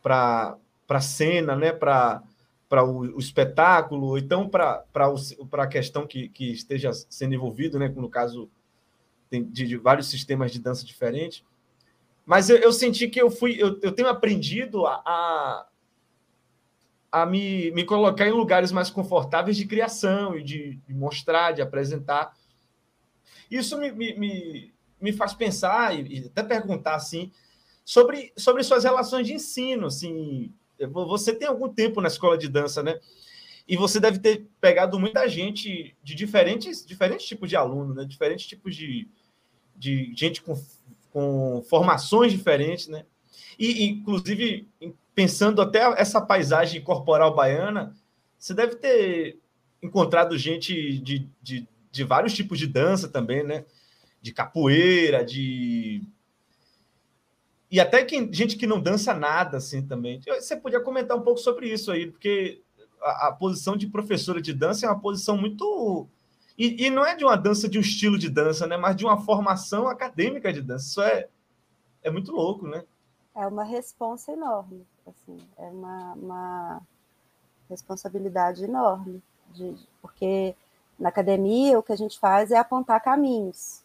[0.03, 0.57] para
[0.89, 1.71] a cena, né?
[1.71, 2.21] Para
[2.69, 4.83] para o, o, espetáculo, ou então para
[5.53, 7.87] a questão que, que esteja sendo envolvido, né?
[7.87, 8.49] no caso
[9.31, 11.43] de, de vários sistemas de dança diferentes.
[12.25, 15.67] Mas eu, eu senti que eu fui, eu, eu tenho aprendido a, a,
[17.09, 21.61] a, me, me colocar em lugares mais confortáveis de criação e de, de mostrar, de
[21.61, 22.35] apresentar.
[23.49, 27.31] Isso me, me, me, me faz pensar e, e até perguntar assim
[27.85, 30.53] sobre, sobre suas relações de ensino, assim,
[30.85, 32.99] você tem algum tempo na escola de dança, né?
[33.67, 38.05] E você deve ter pegado muita gente de diferentes, diferentes tipos de aluno, né?
[38.05, 39.07] Diferentes tipos de,
[39.75, 40.55] de gente com,
[41.11, 43.05] com formações diferentes, né?
[43.59, 44.69] E, inclusive,
[45.13, 47.95] pensando até essa paisagem corporal baiana,
[48.37, 49.39] você deve ter
[49.81, 53.65] encontrado gente de, de, de vários tipos de dança também, né?
[54.21, 56.03] De capoeira, de
[57.69, 60.21] e até quem, gente que não dança nada, assim, também.
[60.25, 62.61] Você podia comentar um pouco sobre isso aí, porque
[63.01, 66.07] a, a posição de professora de dança é uma posição muito...
[66.57, 68.77] E, e, não é de uma dança de um estilo de dança, né?
[68.77, 70.85] Mas de uma formação acadêmica de dança.
[70.85, 71.27] Isso é,
[72.01, 72.83] é muito louco, né?
[73.35, 75.37] É uma responsa enorme, assim.
[75.57, 76.81] É uma, uma
[77.69, 79.21] responsabilidade enorme.
[79.53, 80.55] De, porque
[80.97, 83.83] na academia o que a gente faz é apontar caminhos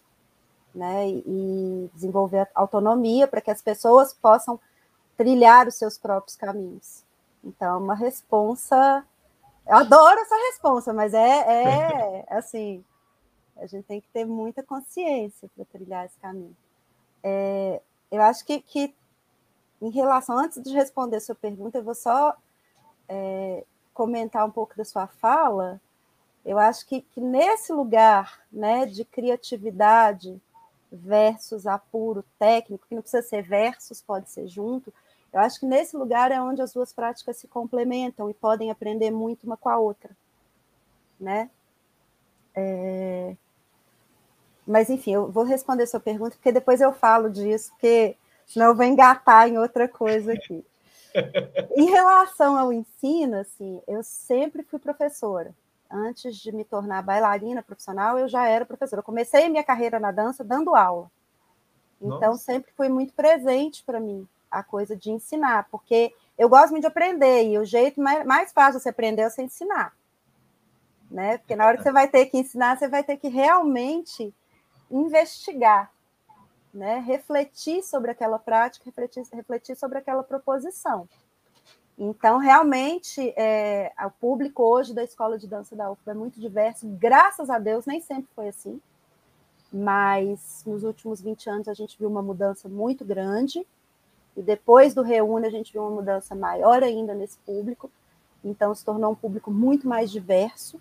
[0.75, 4.59] né, e desenvolver autonomia para que as pessoas possam
[5.17, 7.05] trilhar os seus próprios caminhos.
[7.45, 9.05] Então, uma responsa.
[9.67, 12.85] Eu adoro essa responsa, mas é, é assim,
[13.57, 16.57] a gente tem que ter muita consciência para trilhar esse caminho.
[17.23, 17.81] É,
[18.11, 18.95] eu acho que, que,
[19.81, 22.37] em relação, antes de responder a sua pergunta, eu vou só
[23.09, 25.81] é, comentar um pouco da sua fala.
[26.45, 30.41] Eu acho que, que nesse lugar né, de criatividade,
[30.93, 34.93] versus apuro técnico, que não precisa ser versus, pode ser junto.
[35.33, 39.11] Eu acho que nesse lugar é onde as duas práticas se complementam e podem aprender
[39.11, 40.11] muito uma com a outra,
[41.19, 41.51] né?
[42.55, 43.35] É...
[44.67, 48.77] Mas, enfim, eu vou responder sua pergunta, porque depois eu falo disso, porque senão eu
[48.77, 50.65] vou engatar em outra coisa aqui.
[51.77, 55.55] em relação ao ensino, assim, eu sempre fui professora
[55.93, 59.01] antes de me tornar bailarina profissional, eu já era professora.
[59.01, 61.11] Eu comecei a minha carreira na dança dando aula.
[62.01, 62.45] Então, Nossa.
[62.45, 66.89] sempre foi muito presente para mim a coisa de ensinar, porque eu gosto muito de
[66.89, 69.95] aprender, e o jeito mais, mais fácil de você aprender é você ensinar.
[71.11, 71.39] Né?
[71.39, 74.35] Porque na hora que você vai ter que ensinar, você vai ter que realmente
[74.91, 75.91] investigar,
[76.73, 76.99] né?
[76.99, 81.09] refletir sobre aquela prática, refletir, refletir sobre aquela proposição.
[81.99, 86.87] Então, realmente, é, o público hoje da Escola de Dança da UFBA é muito diverso,
[86.89, 88.81] graças a Deus, nem sempre foi assim,
[89.73, 93.67] mas nos últimos 20 anos a gente viu uma mudança muito grande,
[94.37, 97.91] e depois do Reúne a gente viu uma mudança maior ainda nesse público,
[98.43, 100.81] então se tornou um público muito mais diverso.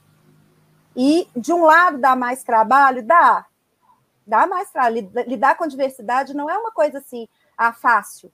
[0.96, 3.04] E, de um lado, dá mais trabalho?
[3.04, 3.46] Dá.
[4.26, 5.10] Dá mais trabalho.
[5.28, 8.32] Lidar com diversidade não é uma coisa assim, ah, fácil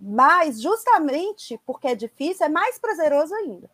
[0.00, 3.68] mas justamente porque é difícil, é mais prazeroso ainda.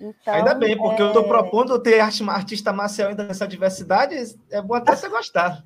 [0.00, 1.04] Então, ainda bem, porque é...
[1.04, 4.14] eu estou propondo ter artista marcial ainda nessa diversidade,
[4.50, 5.64] é bom até você gostar.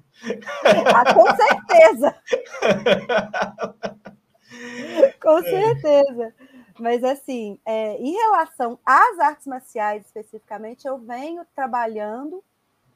[0.95, 2.15] Ah, com certeza!
[5.21, 6.35] com certeza!
[6.79, 12.43] Mas, assim, é, em relação às artes marciais especificamente, eu venho trabalhando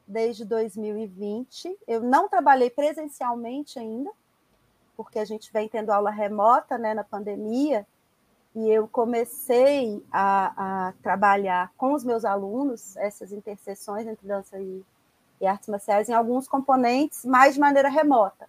[0.07, 1.77] desde 2020.
[1.87, 4.11] Eu não trabalhei presencialmente ainda,
[4.97, 7.87] porque a gente vem tendo aula remota né, na pandemia,
[8.55, 14.83] e eu comecei a, a trabalhar com os meus alunos essas interseções entre dança e,
[15.39, 18.49] e artes marciais em alguns componentes, mais de maneira remota.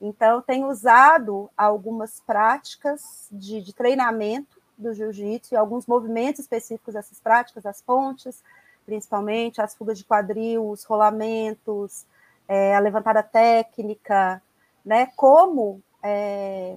[0.00, 7.20] Então, tenho usado algumas práticas de, de treinamento do jiu-jitsu e alguns movimentos específicos dessas
[7.20, 8.42] práticas, as pontes,
[8.84, 12.04] principalmente, as fugas de quadril, os rolamentos,
[12.48, 14.42] é, a levantada técnica,
[14.84, 16.76] né, como é,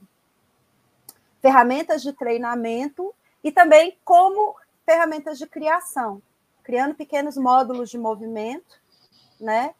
[1.42, 6.22] ferramentas de treinamento e também como ferramentas de criação,
[6.64, 8.80] criando pequenos módulos de movimento,
[9.40, 9.74] né,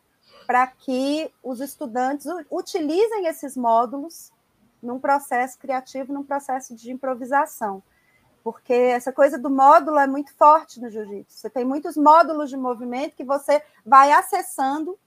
[0.48, 4.32] para que os estudantes utilizem esses módulos
[4.82, 7.84] num processo criativo, num processo de improvisação.
[8.44, 11.38] Porque essa coisa do módulo é muito forte no jiu-jitsu.
[11.38, 14.98] Você tem muitos módulos de movimento que você vai acessando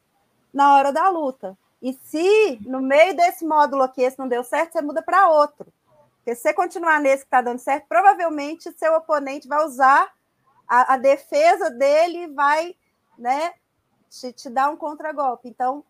[0.52, 1.58] na hora da luta.
[1.82, 5.72] E se no meio desse módulo aqui esse não deu certo, você muda para outro.
[6.16, 10.10] Porque se você continuar nesse que está dando certo, provavelmente seu oponente vai usar
[10.66, 12.74] a, a defesa dele vai
[13.18, 13.54] né,
[14.08, 15.48] te, te dar um contragolpe.
[15.48, 15.84] Então,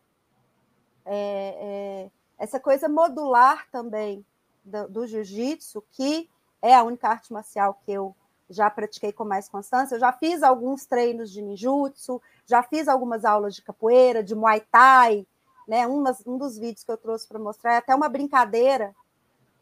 [1.05, 4.25] é, é, essa coisa modular também
[4.65, 6.29] do, do jiu-jitsu, que
[6.61, 8.15] é a única arte marcial que eu
[8.49, 9.95] já pratiquei com mais constância.
[9.95, 14.61] Eu já fiz alguns treinos de ninjutsu, já fiz algumas aulas de capoeira, de muay
[14.61, 15.27] thai,
[15.67, 15.87] né?
[15.87, 18.95] Um, um dos vídeos que eu trouxe para mostrar é até uma brincadeira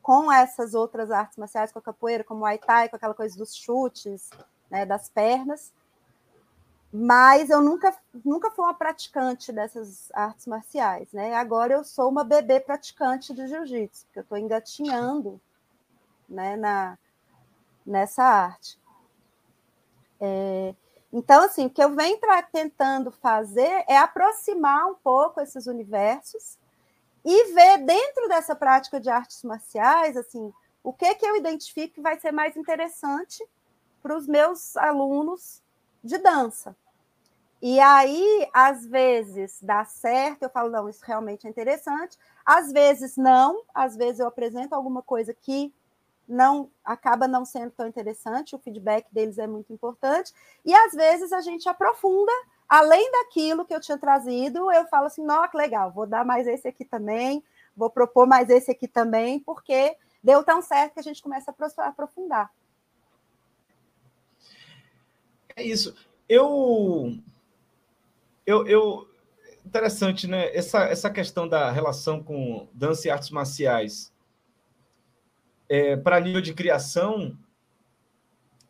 [0.03, 3.37] com essas outras artes marciais, com a capoeira, como o Muay Thai, com aquela coisa
[3.37, 4.31] dos chutes,
[4.69, 5.73] né, das pernas.
[6.93, 11.35] Mas eu nunca, nunca fui uma praticante dessas artes marciais, né?
[11.35, 15.41] Agora eu sou uma bebê praticante do jiu-jitsu, porque eu estou engatinhando
[16.29, 16.99] né, na,
[17.87, 18.79] nessa arte.
[20.21, 20.75] É,
[21.13, 22.19] então, assim, o que eu venho
[22.51, 26.59] tentando fazer é aproximar um pouco esses universos
[27.25, 32.01] e ver dentro dessa prática de artes marciais, assim, o que que eu identifico que
[32.01, 33.45] vai ser mais interessante
[34.03, 35.63] para os meus alunos
[36.03, 36.75] de dança.
[37.61, 42.19] E aí, às vezes dá certo, eu falo, não, isso realmente é interessante.
[42.45, 45.73] Às vezes não, às vezes eu apresento alguma coisa que
[46.29, 50.33] não acaba não sendo tão interessante, o feedback deles é muito importante,
[50.65, 52.33] e às vezes a gente aprofunda,
[52.69, 56.47] além daquilo que eu tinha trazido, eu falo assim, não, que legal, vou dar mais
[56.47, 57.43] esse aqui também,
[57.77, 61.87] vou propor mais esse aqui também, porque deu tão certo que a gente começa a
[61.87, 62.51] aprofundar.
[65.55, 65.95] É isso.
[66.29, 67.15] Eu,
[68.47, 69.09] eu, eu
[69.65, 70.55] interessante, né?
[70.55, 74.13] Essa, essa questão da relação com dança e artes marciais
[75.73, 77.35] é, para nível de criação,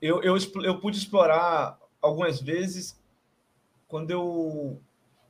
[0.00, 2.96] eu, eu, eu pude explorar algumas vezes
[3.88, 4.80] quando eu,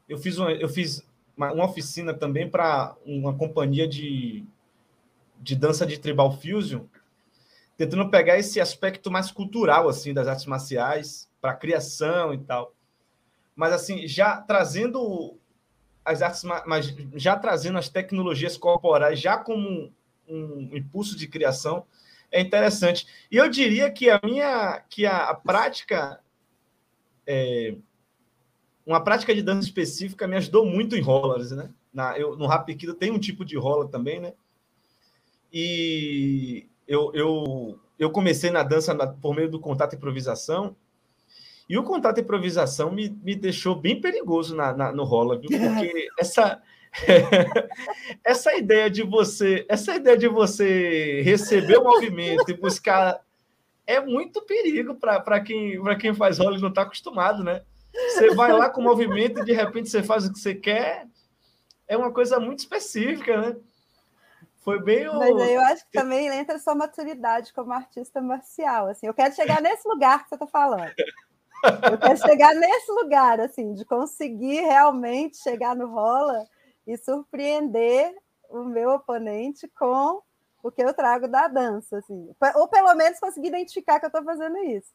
[0.07, 1.03] eu fiz uma, eu fiz
[1.35, 4.45] uma, uma oficina também para uma companhia de,
[5.41, 6.83] de dança de tribal fusion,
[7.75, 12.75] tentando pegar esse aspecto mais cultural assim das artes marciais para criação e tal.
[13.57, 15.38] Mas assim, já trazendo
[16.05, 19.90] as artes, mas já trazendo as tecnologias corporais já como
[20.33, 21.85] um impulso de criação
[22.31, 23.07] é interessante.
[23.31, 26.21] E eu diria que a minha que a, a prática
[27.27, 27.77] é,
[28.87, 31.71] uma prática de dança específica me ajudou muito em rollers, né?
[31.93, 34.33] Na, eu, no Rapikido tem um tipo de rola também, né?
[35.53, 40.75] E eu, eu, eu comecei na dança na, por meio do contato e improvisação,
[41.69, 45.49] e o contato e improvisação me, me deixou bem perigoso na, na no rola, viu?
[45.53, 46.61] Porque essa,
[48.23, 53.21] essa ideia de você, essa ideia de você receber o movimento e buscar
[53.87, 57.63] é muito perigo para quem, quem faz rolo e não está acostumado, né?
[57.93, 61.07] Você vai lá com o movimento e de repente você faz o que você quer.
[61.87, 63.57] É uma coisa muito específica, né?
[64.61, 65.19] Foi bem o...
[65.19, 68.88] Mas eu acho que também entra sua maturidade como artista marcial.
[68.88, 70.93] Assim, eu quero chegar nesse lugar que você está falando.
[71.90, 76.47] Eu quero chegar nesse lugar, assim, de conseguir realmente chegar no rola
[76.87, 78.15] e surpreender
[78.49, 80.23] o meu oponente com
[80.63, 82.31] o que eu trago da dança, assim.
[82.55, 84.93] Ou pelo menos conseguir identificar que eu estou fazendo isso.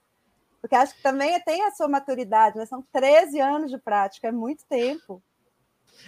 [0.62, 2.66] Porque acho que também tem a sua maturidade, né?
[2.66, 5.22] São 13 anos de prática, é muito tempo.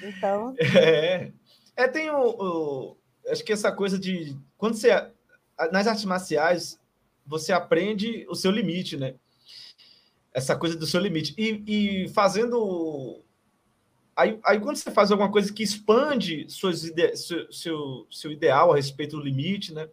[0.02, 0.56] Então.
[0.76, 1.32] É,
[1.76, 2.98] é tem o, o,
[3.30, 4.36] Acho que essa coisa de.
[4.58, 4.90] Quando você.
[5.72, 6.80] Nas artes marciais,
[7.26, 9.16] você aprende o seu limite, né?
[10.34, 11.34] Essa coisa do seu limite.
[11.38, 13.24] E, e fazendo.
[14.20, 17.16] Aí, aí, quando você faz alguma coisa que expande ide...
[17.18, 19.88] seu, seu, seu ideal a respeito do limite, né?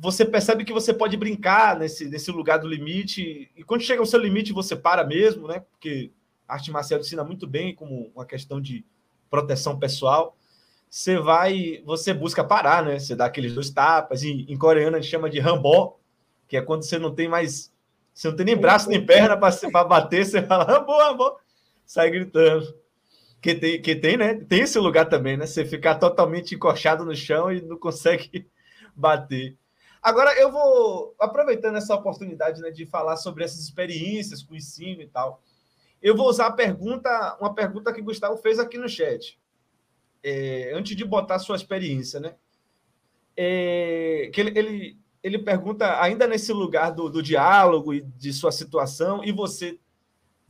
[0.00, 4.06] você percebe que você pode brincar nesse, nesse lugar do limite, e quando chega ao
[4.06, 5.62] seu limite, você para mesmo, né?
[5.70, 6.10] Porque
[6.48, 8.84] a arte marcial ensina muito bem como uma questão de
[9.28, 10.36] proteção pessoal.
[10.88, 12.98] Você vai, você busca parar, né?
[12.98, 15.98] Você dá aqueles dois tapas, em, em coreano a gente chama de rambó,
[16.48, 17.70] que é quando você não tem mais,
[18.14, 21.36] você não tem nem braço nem perna para bater, você fala rambó, rambó,
[21.90, 22.72] sai gritando.
[23.42, 24.34] Que tem, que tem, né?
[24.34, 25.44] Tem esse lugar também, né?
[25.44, 28.48] Você ficar totalmente encoxado no chão e não consegue
[28.94, 29.56] bater.
[30.00, 35.02] Agora eu vou, aproveitando essa oportunidade né, de falar sobre essas experiências com o ensino
[35.02, 35.42] e tal,
[36.00, 39.38] eu vou usar a pergunta, uma pergunta que o Gustavo fez aqui no chat.
[40.22, 42.36] É, antes de botar sua experiência, né?
[43.36, 48.52] É, que ele, ele, ele pergunta, ainda nesse lugar do, do diálogo e de sua
[48.52, 49.78] situação, e você,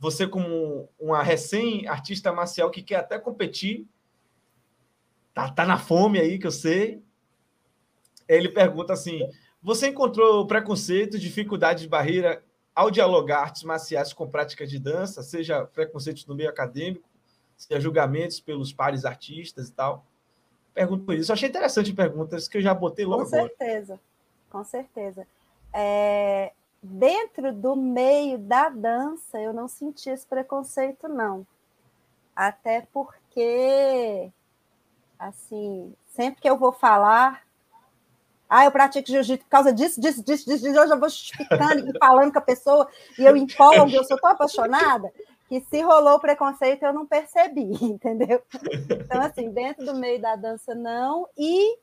[0.01, 3.87] você como uma recém-artista marcial que quer até competir,
[5.31, 7.03] tá, tá na fome aí, que eu sei,
[8.27, 9.21] ele pergunta assim:
[9.61, 12.43] você encontrou preconceito, dificuldade de barreira
[12.73, 17.07] ao dialogar artes marciais com práticas de dança, seja preconceitos no meio acadêmico,
[17.55, 20.03] seja julgamentos pelos pares artistas e tal?
[20.73, 21.31] Pergunto por isso.
[21.31, 23.25] Eu achei interessante perguntas que eu já botei logo.
[23.25, 24.01] Com certeza, agora.
[24.49, 25.27] com certeza.
[25.71, 31.45] É, dentro do meio da dança, eu não senti esse preconceito, não.
[32.35, 34.31] Até porque,
[35.19, 37.43] assim, sempre que eu vou falar,
[38.49, 40.77] ah, eu pratico jiu-jitsu por causa disso, disso, disso, disso, disso.
[40.77, 44.31] Eu já vou justificando e falando com a pessoa, e eu empolgo, eu sou tão
[44.31, 45.11] apaixonada,
[45.47, 48.41] que se rolou preconceito eu não percebi, entendeu?
[48.89, 51.27] Então, assim, dentro do meio da dança, não.
[51.37, 51.77] E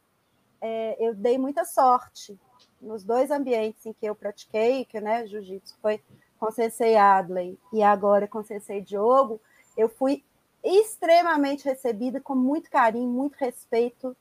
[0.61, 2.39] é, eu dei muita sorte
[2.81, 6.01] nos dois ambientes em que eu pratiquei, que né, jiu-jitsu foi
[6.39, 9.41] com Sensei Adley e agora com Sensei Diogo,
[9.77, 10.25] eu fui
[10.63, 14.17] extremamente recebida com muito carinho, muito respeito,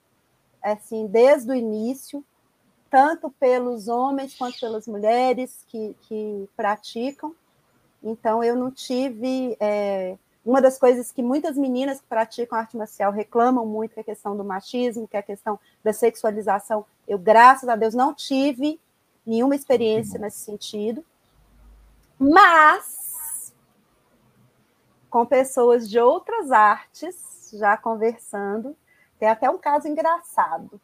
[0.62, 2.24] assim, desde o início
[2.90, 7.36] tanto pelos homens quanto pelas mulheres que, que praticam.
[8.04, 9.58] Então, eu não tive.
[9.60, 10.18] É,
[10.48, 14.06] uma das coisas que muitas meninas que praticam arte marcial reclamam muito, que é a
[14.06, 16.86] questão do machismo, que é a questão da sexualização.
[17.06, 18.80] Eu, graças a Deus, não tive
[19.26, 21.04] nenhuma experiência nesse sentido.
[22.18, 23.54] Mas,
[25.10, 28.74] com pessoas de outras artes, já conversando,
[29.20, 30.80] tem até um caso engraçado.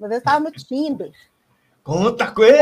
[0.00, 1.12] Uma vez eu estava no Tinder
[1.84, 2.56] Conta coisa!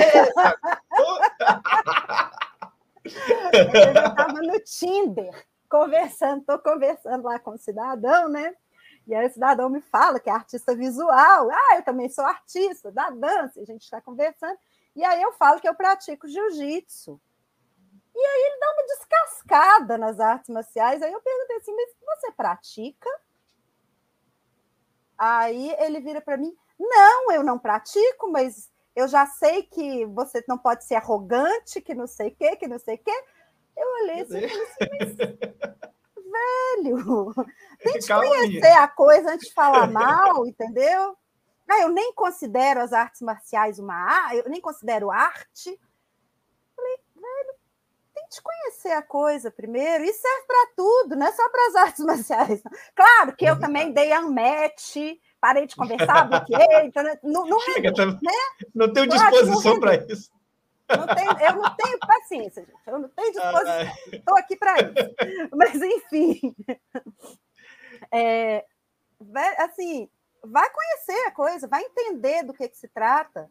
[3.53, 8.55] eu estava no Tinder, conversando, estou conversando lá com o cidadão, né?
[9.07, 11.49] E aí o cidadão me fala que é artista visual.
[11.51, 14.59] Ah, eu também sou artista da dança, a gente está conversando.
[14.95, 17.21] E aí eu falo que eu pratico jiu-jitsu.
[18.15, 21.01] E aí ele dá uma descascada nas artes marciais.
[21.01, 23.09] Aí eu perguntei assim, mas você pratica?
[25.17, 30.43] Aí ele vira para mim, não, eu não pratico, mas eu já sei que você
[30.49, 33.25] não pode ser arrogante, que não sei o quê, que não sei o quê.
[33.81, 35.17] Eu olhei assim e falei assim,
[36.31, 37.35] mas, velho,
[37.83, 41.17] tem que conhecer a coisa antes de falar mal, entendeu?
[41.69, 45.81] Ah, eu nem considero as artes marciais uma arte, eu nem considero arte.
[46.77, 47.55] Falei, velho,
[48.15, 51.75] tem que conhecer a coisa primeiro, e serve para tudo, não é só para as
[51.77, 52.63] artes marciais.
[52.95, 54.97] Claro que eu também dei um match,
[55.41, 58.33] parei de conversar, bloqueei, então, né, não, não, Chega, é, né?
[58.75, 60.31] não tenho disposição para isso.
[60.97, 62.81] Não tenho, eu não tenho paciência, gente.
[62.87, 64.13] Eu não tenho disposição.
[64.13, 65.15] Estou aqui para isso.
[65.57, 66.55] Mas, enfim.
[68.13, 68.65] É,
[69.59, 70.09] assim,
[70.43, 73.51] vai conhecer a coisa, vai entender do que, que se trata.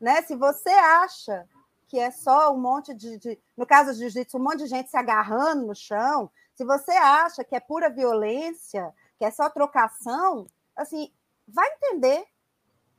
[0.00, 0.22] Né?
[0.22, 1.46] Se você acha
[1.86, 4.90] que é só um monte de, de no caso do jiu-jitsu, um monte de gente
[4.90, 10.46] se agarrando no chão, se você acha que é pura violência, que é só trocação,
[10.76, 11.12] assim,
[11.48, 12.24] vai entender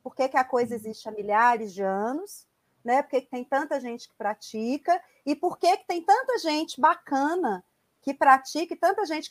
[0.04, 2.48] por que, que a coisa existe há milhares de anos,
[2.84, 3.02] né?
[3.02, 6.80] Por que, que tem tanta gente que pratica e por que, que tem tanta gente
[6.80, 7.64] bacana
[8.02, 9.30] que pratica e tanta gente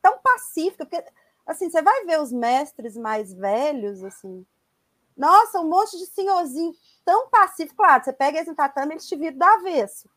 [0.00, 1.04] tão pacífica, porque
[1.46, 4.46] assim, você vai ver os mestres mais velhos, assim,
[5.16, 9.16] nossa, um monte de senhorzinho tão pacífico, claro, você pega eles no tatame, eles te
[9.16, 10.08] viram do avesso.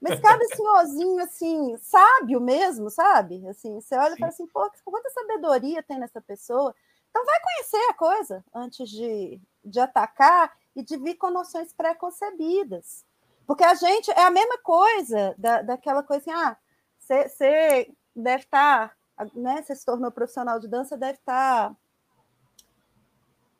[0.00, 3.46] Mas cada senhorzinho, assim, sábio mesmo, sabe?
[3.48, 4.14] Assim, você olha Sim.
[4.14, 6.74] e fala assim, pô, quanta sabedoria tem nessa pessoa.
[7.10, 13.04] Então vai conhecer a coisa antes de, de atacar e de vir com noções pré-concebidas.
[13.46, 16.56] Porque a gente é a mesma coisa da, daquela coisa assim, ah,
[16.98, 19.62] você deve estar, tá, né?
[19.62, 21.76] Você se tornou profissional de dança, deve estar tá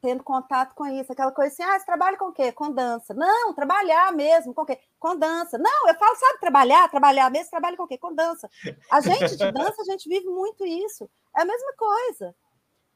[0.01, 2.53] tendo contato com isso, aquela coisa assim, ah, você trabalha com o quê?
[2.53, 3.13] Com dança.
[3.13, 4.79] Não, trabalhar mesmo, com o quê?
[4.99, 5.59] Com dança.
[5.59, 7.99] Não, eu falo, sabe trabalhar, trabalhar mesmo, trabalha com o quê?
[7.99, 8.49] Com dança.
[8.91, 11.09] A gente de dança, a gente vive muito isso.
[11.37, 12.35] É a mesma coisa.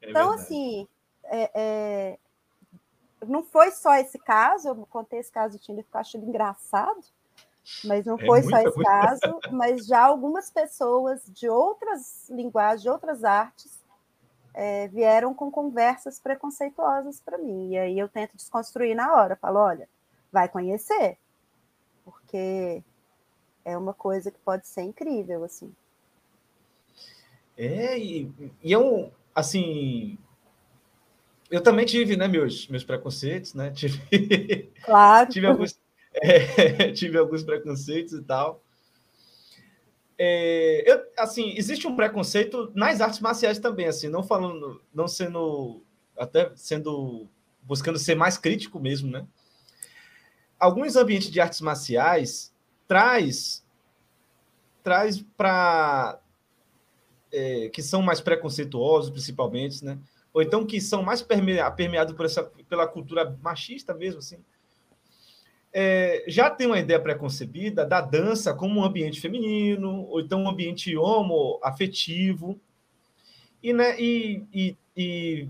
[0.01, 0.41] É então, verdade.
[0.41, 0.87] assim,
[1.25, 2.19] é, é...
[3.27, 6.25] não foi só esse caso, eu contei esse caso do Tinder porque eu acho ele
[6.25, 7.03] engraçado,
[7.83, 12.89] mas não é foi só esse caso, mas já algumas pessoas de outras linguagens, de
[12.89, 13.83] outras artes,
[14.53, 17.71] é, vieram com conversas preconceituosas para mim.
[17.71, 19.35] E aí eu tento desconstruir na hora.
[19.35, 19.89] Falo, olha,
[20.31, 21.17] vai conhecer,
[22.05, 22.81] porque
[23.65, 25.73] é uma coisa que pode ser incrível, assim.
[27.57, 30.17] É, e, e é um, assim,
[31.55, 35.29] eu também tive, né, meus, meus preconceitos, né, tive, claro.
[35.29, 35.79] tive, alguns,
[36.13, 38.61] é, tive alguns preconceitos e tal,
[40.17, 45.81] é, eu, assim, existe um preconceito nas artes marciais também, assim, não falando, não sendo,
[46.17, 47.27] até sendo,
[47.61, 49.25] buscando ser mais crítico mesmo, né?
[50.57, 52.53] Alguns ambientes de artes marciais
[52.87, 53.65] traz,
[54.81, 56.17] traz para
[57.31, 59.99] é, que são mais preconceituosos, principalmente, né?
[60.35, 64.37] Ou então que são mais permeados por essa, pela cultura machista mesmo, assim.
[65.71, 70.49] É, já tem uma ideia preconcebida da dança como um ambiente feminino, ou então um
[70.49, 72.59] ambiente homoafetivo,
[73.63, 75.47] e, né, e, e, e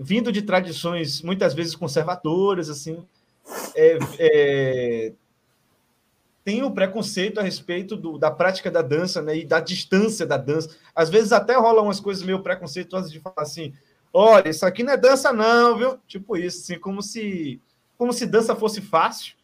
[0.00, 3.04] vindo de tradições muitas vezes conservadoras, assim,
[3.74, 5.12] é, é,
[6.44, 10.36] tem o preconceito a respeito do, da prática da dança, né, e da distância da
[10.36, 10.76] dança.
[10.94, 13.74] Às vezes até rolam umas coisas meio preconceituosas de falar assim,
[14.12, 15.98] olha, isso aqui não é dança não, viu?
[16.06, 17.60] Tipo isso, assim, como se
[17.96, 19.34] como se dança fosse fácil,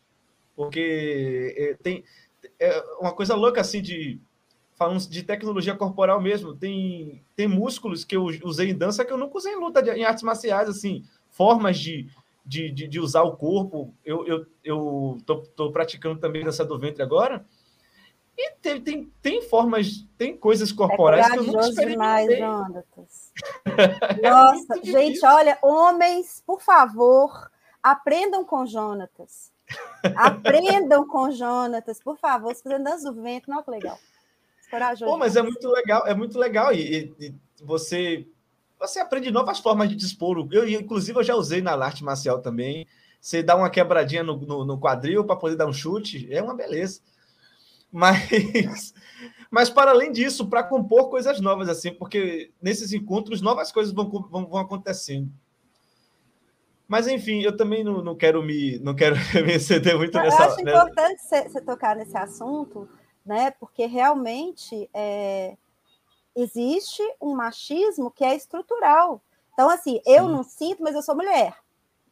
[0.54, 2.02] porque é, tem
[2.58, 4.18] é uma coisa louca assim de
[4.76, 6.54] falando de tecnologia corporal mesmo.
[6.54, 9.90] Tem, tem músculos que eu usei em dança que eu nunca usei em luta, de,
[9.90, 12.08] em artes marciais, assim, formas de,
[12.46, 13.92] de, de, de, usar o corpo.
[14.04, 17.44] Eu, eu, eu tô, tô praticando também dança do ventre agora.
[18.38, 22.36] E tem, tem, tem formas, tem coisas corporais é que eu nunca experimentei.
[22.36, 23.32] demais.
[24.22, 27.50] Nossa, gente, olha, homens, por favor,
[27.86, 29.52] Aprendam com Jonatas.
[30.16, 32.52] Aprendam com Jonatas, por favor.
[32.52, 33.96] Se fizer dança do vento, não que legal.
[34.68, 35.12] Corajoso.
[35.12, 36.72] Pô, mas é muito legal, é muito legal.
[36.72, 38.26] E, e, você
[38.78, 40.46] você aprende novas formas de dispor.
[40.50, 42.86] Eu, inclusive, eu já usei na arte marcial também.
[43.20, 46.54] Você dá uma quebradinha no, no, no quadril para poder dar um chute, é uma
[46.54, 47.00] beleza.
[47.90, 48.94] Mas,
[49.50, 54.08] mas para além disso, para compor coisas novas, assim, porque nesses encontros novas coisas vão,
[54.08, 55.32] vão, vão acontecendo.
[56.86, 60.42] Mas enfim, eu também não, não quero me não quero me exceder muito eu nessa.
[60.42, 62.88] Eu acho importante você tocar nesse assunto,
[63.24, 63.50] né?
[63.50, 65.56] Porque realmente é,
[66.36, 69.22] existe um machismo que é estrutural.
[69.54, 70.02] Então, assim, sim.
[70.04, 71.56] eu não sinto, mas eu sou mulher.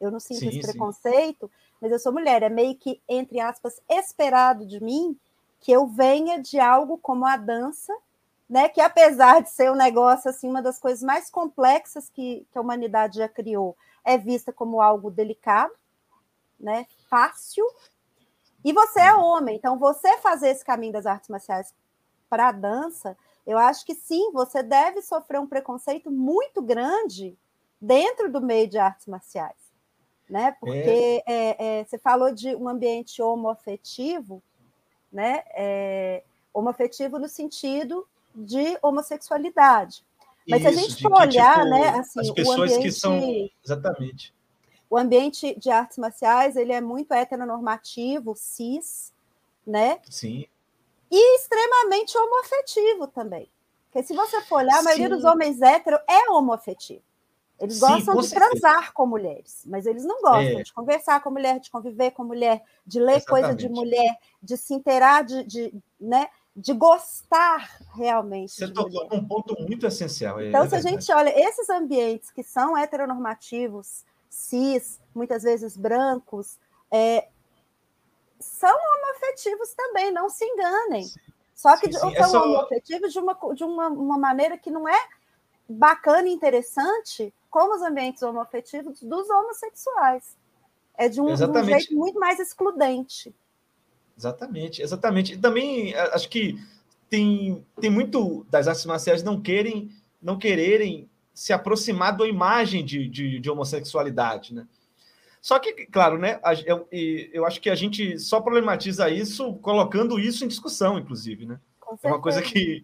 [0.01, 1.53] Eu não sinto sim, esse preconceito, sim.
[1.81, 2.43] mas eu sou mulher.
[2.43, 5.19] É meio que, entre aspas, esperado de mim
[5.61, 7.95] que eu venha de algo como a dança,
[8.49, 8.69] né?
[8.69, 12.61] Que apesar de ser um negócio assim, uma das coisas mais complexas que, que a
[12.61, 15.73] humanidade já criou, é vista como algo delicado,
[16.59, 16.87] né?
[17.09, 17.65] Fácil.
[18.65, 21.75] E você é homem, então você fazer esse caminho das artes marciais
[22.29, 23.17] para a dança,
[23.47, 27.37] eu acho que sim, você deve sofrer um preconceito muito grande
[27.81, 29.57] dentro do meio de artes marciais,
[30.29, 30.57] né?
[30.59, 31.51] Porque é.
[31.51, 34.43] É, é, você falou de um ambiente homoafetivo,
[35.13, 35.43] né?
[35.51, 36.23] É,
[36.53, 40.05] homoafetivo no sentido de homossexualidade.
[40.49, 43.51] Mas Isso, se a gente for olhar, tipo, né, assim, as pessoas ambiente, que são
[43.65, 44.35] exatamente.
[44.89, 49.13] O ambiente de artes marciais, ele é muito heteronormativo, cis,
[49.67, 49.99] né?
[50.09, 50.47] Sim.
[51.11, 53.51] E extremamente homoafetivo também.
[53.91, 55.15] Porque se você for olhar, a maioria Sim.
[55.15, 57.03] dos homens héteros é homoafetivo.
[57.61, 58.51] Eles Sim, gostam de certeza.
[58.51, 60.63] transar com mulheres, mas eles não gostam é.
[60.63, 63.27] de conversar com mulher, de conviver com mulher, de ler Exatamente.
[63.27, 66.29] coisa de mulher, de se inteirar de, de, né?
[66.57, 68.53] de gostar realmente.
[68.53, 70.39] Você tocou num ponto muito essencial.
[70.39, 75.77] É, então, é se a gente olha esses ambientes que são heteronormativos, cis, muitas vezes
[75.77, 76.59] brancos,
[76.91, 77.29] é,
[78.45, 81.05] são homoafetivos também, não se enganem.
[81.05, 81.21] Sim.
[81.55, 82.15] Só que sim, sim.
[82.25, 85.09] são é homoafetivos de, uma, de uma, uma maneira que não é
[85.69, 90.37] bacana e interessante como os ambientes homoafetivos dos homossexuais.
[90.97, 93.35] É de um, de um jeito muito mais excludente.
[94.17, 95.35] Exatamente, exatamente.
[95.35, 96.57] E também acho que
[97.09, 99.91] tem, tem muito das artes marciais não querem
[100.23, 104.67] não quererem se aproximar da imagem de, de, de homossexualidade, né?
[105.45, 106.41] Só que, claro, né?
[106.65, 111.61] Eu, eu acho que a gente só problematiza isso colocando isso em discussão, inclusive, né?
[112.03, 112.83] É uma coisa que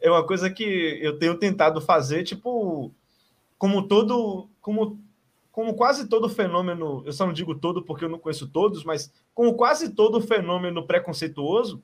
[0.00, 2.94] é uma coisa que eu tenho tentado fazer, tipo,
[3.58, 5.02] como todo, como,
[5.50, 9.12] como quase todo fenômeno, eu só não digo todo porque eu não conheço todos, mas
[9.34, 11.82] como quase todo fenômeno preconceituoso,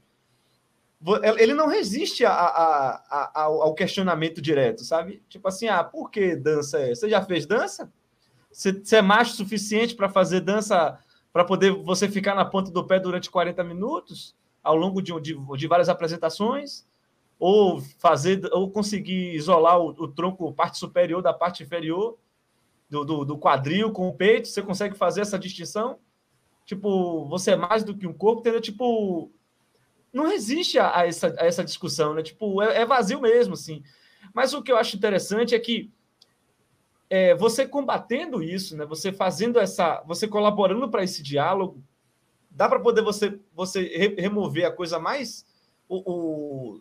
[1.37, 5.21] ele não resiste a, a, a, ao questionamento direto, sabe?
[5.29, 6.95] Tipo assim, ah, por que dança é?
[6.95, 7.93] Você já fez dança?
[8.53, 10.99] Você, é macho suficiente para fazer dança,
[11.33, 15.35] para poder você ficar na ponta do pé durante 40 minutos, ao longo de, de,
[15.57, 16.87] de várias apresentações?
[17.39, 22.17] Ou fazer, ou conseguir isolar o, o tronco, parte superior da parte inferior
[22.89, 24.47] do, do, do quadril com o peito?
[24.47, 25.99] Você consegue fazer essa distinção?
[26.65, 28.61] Tipo, você é mais do que um corpo, entendeu?
[28.61, 29.33] Tipo,
[30.13, 32.23] não resiste a, essa, a essa discussão, né?
[32.23, 33.83] Tipo, é, é, vazio mesmo, assim.
[34.35, 35.91] Mas o que eu acho interessante é que
[37.15, 38.87] é, você combatendo isso, né?
[38.87, 41.85] Você fazendo essa, você colaborando para esse diálogo,
[42.51, 45.45] dá para poder você você re remover a coisa mais
[45.87, 46.81] o, o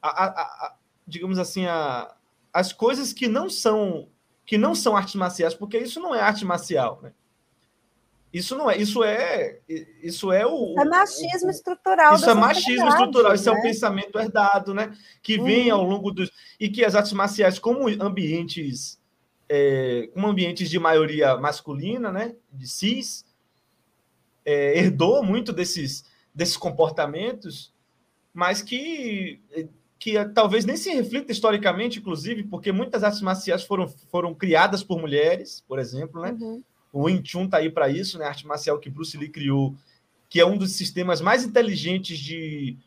[0.00, 2.14] a, a, a, digamos assim a,
[2.52, 4.08] as coisas que não são
[4.46, 7.12] que não são artes marciais, porque isso não é arte marcial, né?
[8.32, 9.58] Isso não é, isso é,
[10.00, 10.80] isso é o.
[10.80, 12.14] É machismo o, estrutural.
[12.14, 13.34] Isso é machismo estrutural, né?
[13.34, 13.62] isso é o né?
[13.62, 14.96] pensamento herdado, né?
[15.20, 15.78] Que vem uhum.
[15.78, 16.30] ao longo dos.
[16.58, 19.01] E que as artes marciais, como ambientes
[19.54, 23.22] é, com ambientes de maioria masculina, né, de cis,
[24.46, 27.70] é, herdou muito desses, desses comportamentos,
[28.32, 29.38] mas que,
[29.98, 34.98] que talvez nem se reflita historicamente, inclusive, porque muitas artes marciais foram, foram criadas por
[34.98, 36.34] mulheres, por exemplo, né?
[36.40, 36.62] Uhum.
[36.90, 38.24] O Wing Chun está aí para isso, né?
[38.24, 39.76] A arte marcial que Bruce Lee criou,
[40.30, 42.78] que é um dos sistemas mais inteligentes de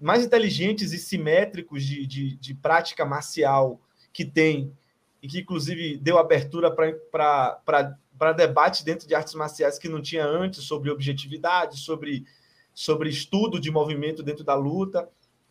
[0.00, 3.80] mais inteligentes e simétricos de, de, de prática marcial
[4.12, 4.72] que tem
[5.24, 10.64] e que, inclusive, deu abertura para debate dentro de artes marciais que não tinha antes,
[10.64, 12.26] sobre objetividade, sobre,
[12.74, 15.08] sobre estudo de movimento dentro da luta.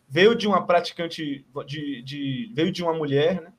[0.08, 3.52] Veio de uma praticante, de, de veio de uma mulher, né?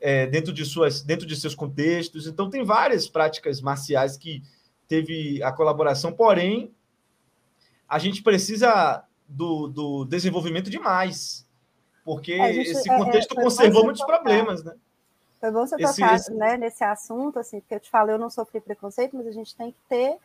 [0.00, 2.26] É, dentro, de suas, dentro de seus contextos.
[2.26, 4.42] Então, tem várias práticas marciais que
[4.88, 6.74] teve a colaboração, porém,
[7.88, 11.46] a gente precisa do, do desenvolvimento de mais,
[12.04, 14.74] porque é, gente, esse contexto é, é, conservou muitos problemas, né?
[15.40, 16.32] Foi bom você tocar esse...
[16.34, 19.56] Né, nesse assunto, assim, porque eu te falo, eu não sofri preconceito, mas a gente
[19.56, 20.18] tem que ter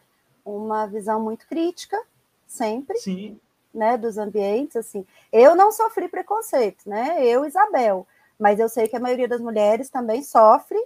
[0.43, 1.97] uma visão muito crítica,
[2.45, 3.39] sempre, Sim.
[3.74, 5.07] né, dos ambientes, assim.
[5.32, 8.05] Eu não sofri preconceito, né, eu, Isabel,
[8.38, 10.78] mas eu sei que a maioria das mulheres também sofre,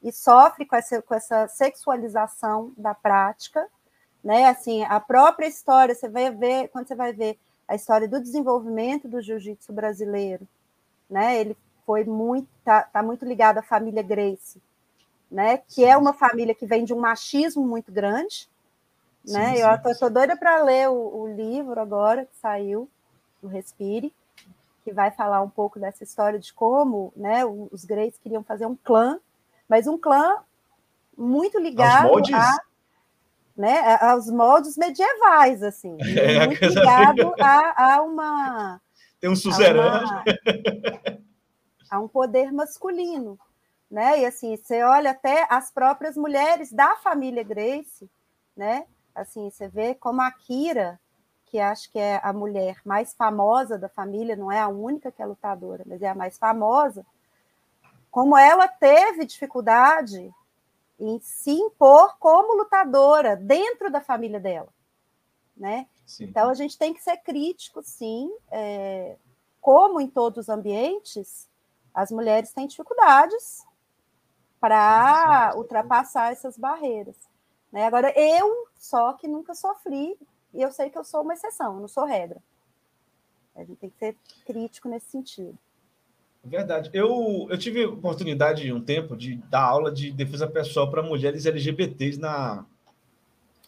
[0.00, 3.66] e sofre com essa, com essa sexualização da prática,
[4.22, 8.20] né, assim, a própria história, você vai ver, quando você vai ver a história do
[8.20, 10.46] desenvolvimento do jiu-jitsu brasileiro,
[11.10, 11.56] né, ele
[11.86, 14.60] foi muito tá, tá muito ligado à família Grace,
[15.30, 15.58] né?
[15.68, 18.48] Que é uma família que vem de um machismo muito grande,
[19.26, 19.56] né?
[19.56, 22.88] Sim, eu estou doida para ler o, o, livro agora que saiu,
[23.42, 24.12] o Respire,
[24.84, 27.44] que vai falar um pouco dessa história de como, né?
[27.44, 29.18] Os Grace queriam fazer um clã,
[29.68, 30.38] mas um clã
[31.16, 32.58] muito ligado a
[33.56, 38.80] né, aos moldes medievais, assim, é, muito ligado a, a, uma.
[39.20, 40.06] Tem um suzerano.
[40.06, 40.24] Uma,
[41.90, 43.38] a um poder masculino,
[43.90, 44.20] né?
[44.20, 48.10] E assim, você olha até as próprias mulheres da família Grace,
[48.56, 48.86] né?
[49.14, 50.98] Assim, você vê como a Kira,
[51.46, 55.22] que acho que é a mulher mais famosa da família, não é a única que
[55.22, 57.06] é lutadora, mas é a mais famosa,
[58.10, 60.32] como ela teve dificuldade
[60.98, 64.68] em se impor como lutadora dentro da família dela,
[65.56, 65.86] né?
[66.06, 66.24] Sim.
[66.24, 69.16] Então a gente tem que ser crítico, sim, é,
[69.60, 71.48] como em todos os ambientes,
[71.94, 73.64] as mulheres têm dificuldades
[74.60, 77.16] para ultrapassar essas barreiras.
[77.70, 77.86] Né?
[77.86, 80.18] Agora, eu só que nunca sofri,
[80.52, 82.42] e eu sei que eu sou uma exceção, não sou regra.
[83.54, 85.56] A gente tem que ser crítico nesse sentido.
[86.42, 86.90] Verdade.
[86.92, 92.18] Eu, eu tive oportunidade um tempo de dar aula de defesa pessoal para mulheres LGBTs
[92.18, 92.66] na,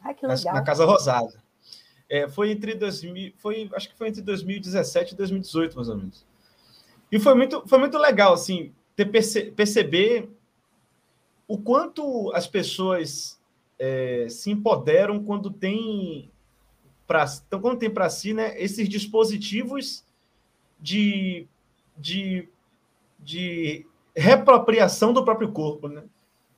[0.02, 1.32] Ai, na, na, Casa Rosada.
[2.08, 6.26] É, foi entre 2000, foi, acho que foi entre 2017 e 2018, mais ou menos.
[7.10, 10.28] E foi muito, foi muito legal, assim, ter perce, perceber
[11.46, 13.40] o quanto as pessoas
[13.78, 16.30] é, se empoderam quando tem
[17.06, 20.04] para então, quando tem para si né, esses dispositivos
[20.80, 21.46] de,
[21.96, 22.48] de,
[23.20, 26.02] de repropriação do próprio corpo, né?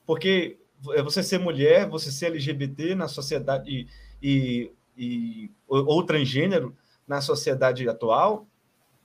[0.07, 0.57] Porque
[0.95, 3.87] é você ser mulher, você ser LGBT na sociedade e,
[4.23, 6.75] e, e ou transgênero
[7.07, 8.47] na sociedade atual,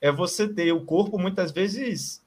[0.04, 2.22] é você ter o corpo muitas vezes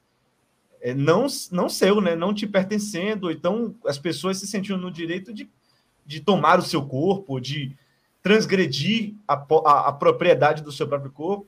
[0.81, 2.16] é, não, não seu, né?
[2.16, 3.31] não te pertencendo.
[3.31, 5.47] Então, as pessoas se sentiam no direito de,
[6.07, 7.77] de tomar o seu corpo, de
[8.22, 11.47] transgredir a, a, a propriedade do seu próprio corpo.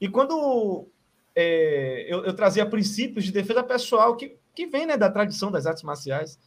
[0.00, 0.86] E quando
[1.34, 5.66] é, eu, eu, trazia princípios de defesa pessoal que, que vem né, da tradição das
[5.66, 6.38] artes marciais,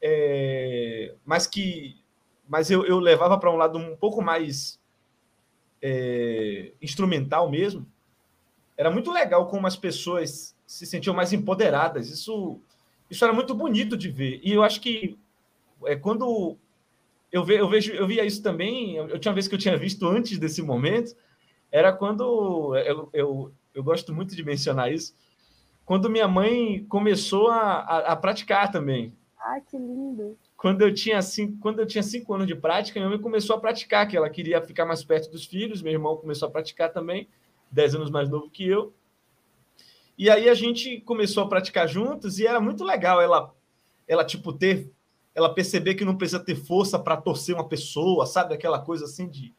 [0.00, 2.00] é, mas que
[2.48, 4.80] mas eu, eu levava para um lado um pouco mais
[5.82, 7.86] é, instrumental mesmo.
[8.82, 12.10] Era muito legal como as pessoas se sentiam mais empoderadas.
[12.10, 12.58] Isso,
[13.08, 14.40] isso era muito bonito de ver.
[14.42, 15.16] E eu acho que
[15.84, 16.56] é quando
[17.30, 18.96] eu, ve, eu vejo, eu via isso também.
[18.96, 21.14] Eu, eu tinha uma vez que eu tinha visto antes desse momento.
[21.70, 25.14] Era quando eu, eu, eu gosto muito de mencionar isso.
[25.84, 29.14] Quando minha mãe começou a, a, a praticar também.
[29.38, 30.36] Ah, que lindo!
[30.56, 33.60] Quando eu tinha cinco, quando eu tinha cinco anos de prática, minha mãe começou a
[33.60, 35.82] praticar, que ela queria ficar mais perto dos filhos.
[35.82, 37.28] Meu irmão começou a praticar também,
[37.72, 38.92] dez anos mais novo que eu.
[40.16, 43.52] E aí a gente começou a praticar juntos e era muito legal ela,
[44.06, 44.92] ela tipo, ter,
[45.34, 48.54] ela perceber que não precisa ter força para torcer uma pessoa, sabe?
[48.54, 49.52] Aquela coisa assim de.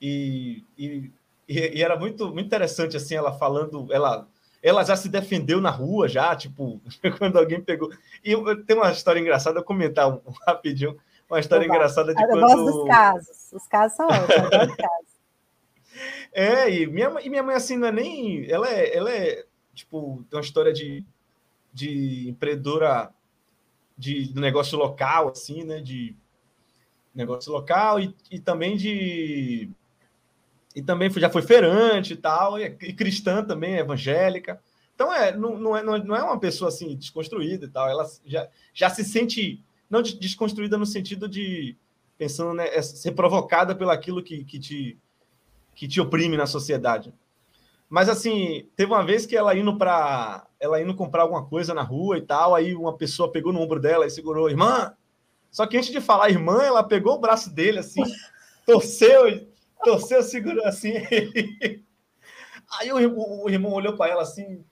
[0.00, 1.10] E, e,
[1.48, 4.28] e, era muito, muito interessante, assim, ela falando, ela,
[4.62, 6.80] ela já se defendeu na rua, já, tipo,
[7.18, 7.90] quando alguém pegou.
[8.24, 10.96] E tem uma história engraçada, eu comentar um, um rapidinho,
[11.28, 12.40] uma história engraçada de eu quando.
[12.40, 15.13] Eu gosto dos casos, os casos são ótimos, eu gosto casos.
[16.32, 18.50] É, e minha, e minha mãe, assim, não é nem.
[18.50, 21.04] Ela é, ela é tipo, tem uma história de,
[21.72, 23.12] de empreendedora
[23.96, 25.80] de, de negócio local, assim, né?
[25.80, 26.16] De
[27.14, 29.68] negócio local e, e também de.
[30.74, 34.60] E também já foi feirante e tal, e, e cristã também, evangélica.
[34.94, 37.88] Então, é, não, não, é, não é uma pessoa assim desconstruída e tal.
[37.88, 41.76] Ela já, já se sente, não desconstruída no sentido de
[42.16, 44.98] pensando, né, é ser provocada pelo aquilo que, que, te,
[45.74, 47.12] que te oprime na sociedade.
[47.88, 51.82] Mas assim, teve uma vez que ela indo para ela indo comprar alguma coisa na
[51.82, 54.94] rua e tal, aí uma pessoa pegou no ombro dela e segurou, irmã.
[55.50, 58.02] Só que antes de falar irmã, ela pegou o braço dele assim,
[58.66, 59.46] torceu,
[59.84, 60.94] torceu, segurou assim.
[62.80, 64.64] aí o, o, o irmão olhou para ela assim.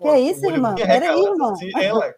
[0.00, 0.74] Que é isso, irmã?
[0.78, 1.52] Era irmã.
[1.52, 2.14] Assim, ela,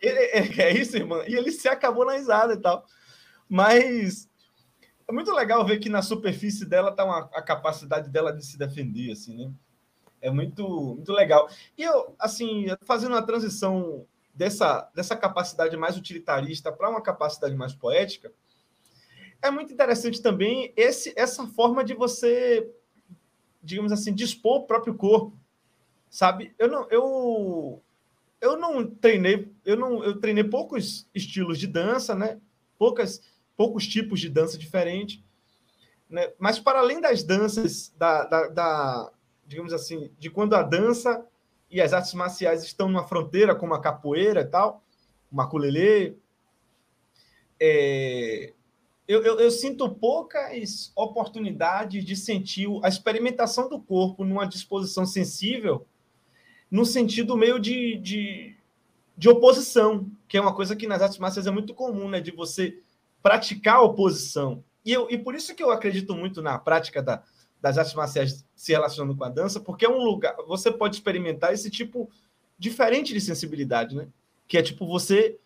[0.00, 0.18] ele,
[0.60, 1.24] é isso, irmã?
[1.26, 2.84] E ele se acabou na risada e tal.
[3.48, 4.28] Mas
[5.06, 9.12] é muito legal ver que na superfície dela está a capacidade dela de se defender,
[9.12, 9.52] assim, né?
[10.20, 11.48] É muito, muito legal.
[11.76, 17.74] E eu, assim, fazendo uma transição dessa, dessa capacidade mais utilitarista para uma capacidade mais
[17.74, 18.32] poética,
[19.42, 22.66] é muito interessante também esse, essa forma de você,
[23.62, 25.36] digamos assim, dispor o próprio corpo,
[26.08, 26.54] sabe?
[26.58, 27.82] Eu não, eu,
[28.40, 32.40] eu não treinei, eu não, eu treinei poucos estilos de dança, né?
[32.78, 33.20] Poucas,
[33.56, 35.22] poucos tipos de dança diferentes,
[36.08, 36.32] né?
[36.38, 39.12] Mas para além das danças da, da, da
[39.46, 41.26] digamos assim, de quando a dança
[41.70, 44.82] e as artes marciais estão numa fronteira, como a capoeira e tal,
[45.30, 46.14] o maculelê,
[47.60, 48.52] é,
[49.06, 55.86] eu, eu, eu, sinto poucas oportunidades de sentir a experimentação do corpo numa disposição sensível,
[56.70, 58.56] no sentido meio de, de,
[59.16, 62.20] de oposição, que é uma coisa que nas artes marciais é muito comum, né?
[62.20, 62.78] De você
[63.24, 64.62] praticar a oposição.
[64.84, 67.22] E, eu, e por isso que eu acredito muito na prática da,
[67.58, 71.54] das artes marciais se relacionando com a dança, porque é um lugar, você pode experimentar
[71.54, 72.10] esse tipo
[72.58, 74.08] diferente de sensibilidade, né?
[74.46, 75.38] Que é tipo você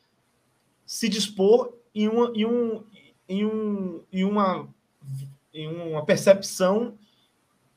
[0.84, 2.84] se dispor em uma, em um,
[3.28, 4.68] em um, em uma,
[5.54, 6.98] em uma percepção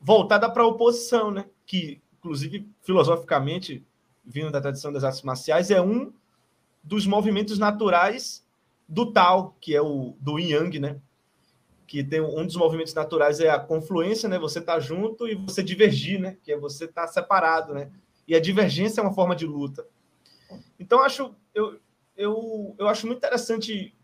[0.00, 1.44] voltada para a oposição, né?
[1.64, 3.86] Que, inclusive, filosoficamente,
[4.24, 6.12] vindo da tradição das artes marciais, é um
[6.82, 8.44] dos movimentos naturais
[8.88, 11.00] do Tao, que é o do Yin Yang, né?
[11.92, 14.38] que tem um dos movimentos naturais é a confluência, né?
[14.38, 16.38] Você tá junto e você divergir, né?
[16.42, 17.90] Que é você tá separado, né?
[18.26, 19.86] E a divergência é uma forma de luta.
[20.80, 21.78] Então acho eu,
[22.16, 23.94] eu, eu acho muito interessante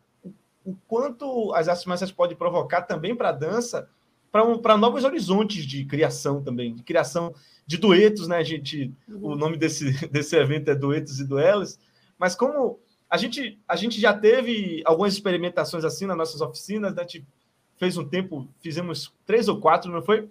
[0.63, 3.89] o quanto as artes marciais podem provocar também para a dança,
[4.31, 7.35] para um, novos horizontes de criação também, de criação
[7.67, 8.37] de duetos, né?
[8.37, 9.33] A gente, uhum.
[9.33, 11.79] o nome desse, desse evento é Duetos e Duelos,
[12.19, 12.79] mas como
[13.11, 17.05] a gente, a gente já teve algumas experimentações assim nas nossas oficinas, né?
[17.05, 17.27] Tipo,
[17.77, 20.29] fez um tempo, fizemos três ou quatro, não foi?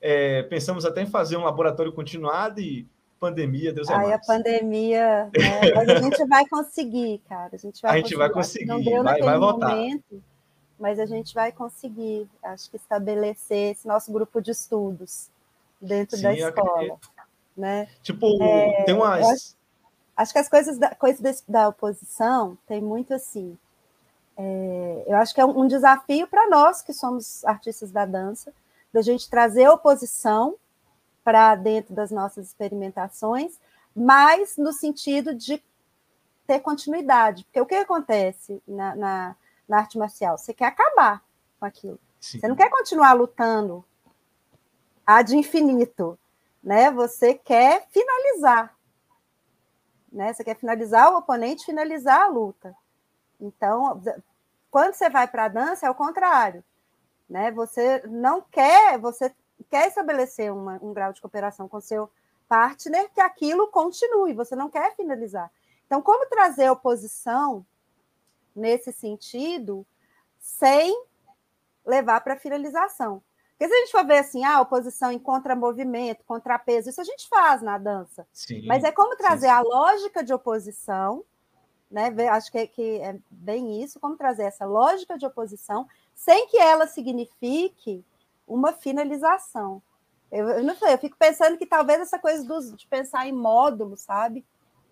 [0.00, 2.86] É, pensamos até em fazer um laboratório continuado e
[3.20, 4.14] pandemia, Deus é Aí mais.
[4.14, 5.74] a pandemia, né?
[5.76, 7.50] mas a gente vai conseguir, cara.
[7.52, 8.18] A gente vai a gente conseguir.
[8.18, 9.76] vai conseguir, Não deu vai, vai voltar.
[9.76, 10.22] Momento,
[10.78, 15.30] mas a gente vai conseguir, acho que estabelecer esse nosso grupo de estudos
[15.80, 16.98] dentro Sim, da escola.
[17.56, 17.88] Né?
[18.02, 19.56] Tipo, é, tem umas.
[20.16, 23.58] Acho, que as coisas da, coisas da oposição tem muito assim.
[24.36, 28.52] É, eu acho que é um, um desafio para nós que somos artistas da dança,
[28.92, 30.56] da gente trazer oposição
[31.24, 33.58] para dentro das nossas experimentações,
[33.94, 35.62] mas no sentido de
[36.46, 37.44] ter continuidade.
[37.44, 39.36] Porque o que acontece na, na,
[39.68, 40.36] na arte marcial?
[40.36, 41.22] Você quer acabar
[41.58, 41.98] com aquilo.
[42.20, 42.40] Sim.
[42.40, 43.84] Você não quer continuar lutando
[45.06, 46.18] ad infinito,
[46.62, 46.90] né?
[46.90, 48.76] Você quer finalizar.
[50.12, 50.32] Né?
[50.32, 52.76] Você quer finalizar o oponente, finalizar a luta.
[53.40, 54.00] Então,
[54.70, 56.62] quando você vai para a dança, é o contrário.
[57.28, 57.50] Né?
[57.52, 59.34] Você não quer, você
[59.70, 62.10] quer estabelecer uma, um grau de cooperação com seu
[62.46, 65.50] partner que aquilo continue, você não quer finalizar.
[65.86, 67.64] Então, como trazer oposição
[68.54, 69.86] nesse sentido
[70.38, 70.94] sem
[71.86, 73.22] levar para a finalização?
[73.62, 77.04] Porque se a gente for ver assim, a ah, oposição em contramovimento, contrapeso, isso a
[77.04, 78.26] gente faz na dança.
[78.32, 79.52] Sim, Mas é como trazer sim.
[79.52, 81.22] a lógica de oposição,
[81.88, 82.12] né?
[82.30, 86.88] Acho que, que é bem isso, como trazer essa lógica de oposição sem que ela
[86.88, 88.04] signifique
[88.48, 89.80] uma finalização.
[90.32, 93.32] Eu, eu não sei, eu fico pensando que talvez essa coisa dos, de pensar em
[93.32, 94.44] módulo, sabe?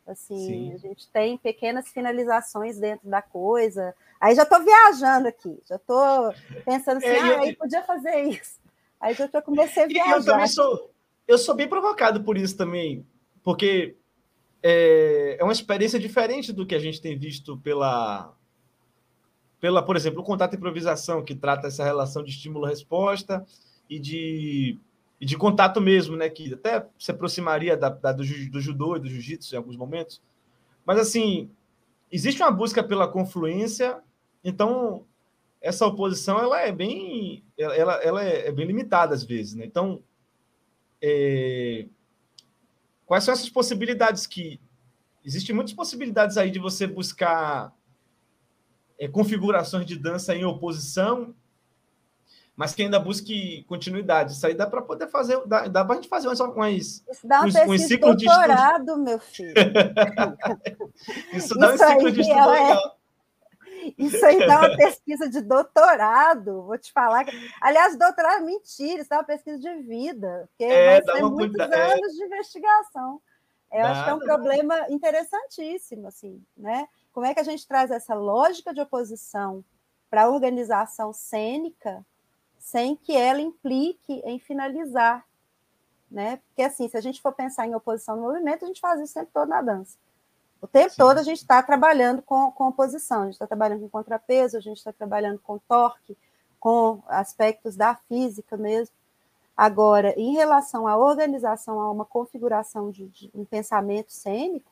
[0.07, 0.75] Assim, Sim.
[0.75, 3.97] a gente tem pequenas finalizações dentro da coisa.
[4.21, 6.33] Aí já estou viajando aqui, já estou
[6.65, 7.41] pensando assim, é, ah, eu...
[7.41, 8.60] aí podia fazer isso.
[9.01, 10.17] Aí já comecei a viajar.
[10.17, 10.91] eu também sou,
[11.27, 13.07] eu sou bem provocado por isso também,
[13.43, 13.97] porque
[14.63, 18.35] é, é uma experiência diferente do que a gente tem visto pela,
[19.59, 23.45] pela, por exemplo, o contato improvisação, que trata essa relação de estímulo-resposta
[23.89, 24.79] e de,
[25.21, 26.29] e de contato mesmo, né?
[26.29, 30.23] Que até se aproximaria da, da do, do judô e do jiu-jitsu em alguns momentos.
[30.85, 31.51] Mas, assim,
[32.13, 33.99] existe uma busca pela confluência,
[34.45, 35.07] então
[35.61, 39.65] essa oposição ela é bem ela, ela é bem limitada às vezes, né?
[39.65, 40.03] Então,
[41.03, 41.87] é...
[43.07, 44.61] quais são essas possibilidades que
[45.25, 47.75] existem muitas possibilidades aí de você buscar
[48.99, 51.35] é, configurações de dança em oposição,
[52.55, 54.33] mas que ainda busque continuidade.
[54.33, 57.27] Isso aí dá para poder fazer, dá, dá para a gente fazer umas, umas, Isso
[57.27, 59.55] dá um uns, uns ciclos de doutorado, meu filho.
[61.33, 63.00] Isso dá Isso um ciclo de estudo é legal.
[63.99, 67.27] Isso aí dá uma pesquisa de doutorado, vou te falar.
[67.61, 71.93] Aliás, doutorado, mentira, isso dá uma pesquisa de vida, porque é, vai ser muitos é.
[71.93, 73.21] anos de investigação.
[73.73, 76.89] Eu acho que é um problema interessantíssimo, assim, né?
[77.13, 79.65] Como é que a gente traz essa lógica de oposição
[80.09, 82.05] para a organização cênica
[82.59, 85.25] sem que ela implique em finalizar?
[86.11, 86.39] Né?
[86.49, 89.15] Porque, assim, se a gente for pensar em oposição no movimento, a gente faz isso
[89.15, 89.97] tempo todo na dança.
[90.61, 90.97] O tempo Sim.
[90.99, 94.61] todo a gente está trabalhando com, com oposição, a gente está trabalhando com contrapeso, a
[94.61, 96.17] gente está trabalhando com torque,
[96.59, 98.95] com aspectos da física mesmo.
[99.57, 104.71] Agora, em relação à organização, a uma configuração de, de um pensamento cênico,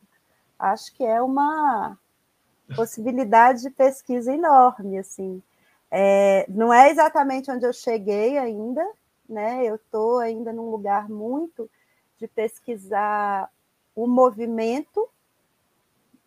[0.58, 1.96] acho que é uma,
[2.74, 5.42] possibilidade de pesquisa enorme, assim.
[5.90, 8.86] É, não é exatamente onde eu cheguei ainda,
[9.28, 9.64] né?
[9.64, 11.70] Eu estou ainda num lugar muito
[12.18, 13.50] de pesquisar
[13.94, 15.08] o movimento,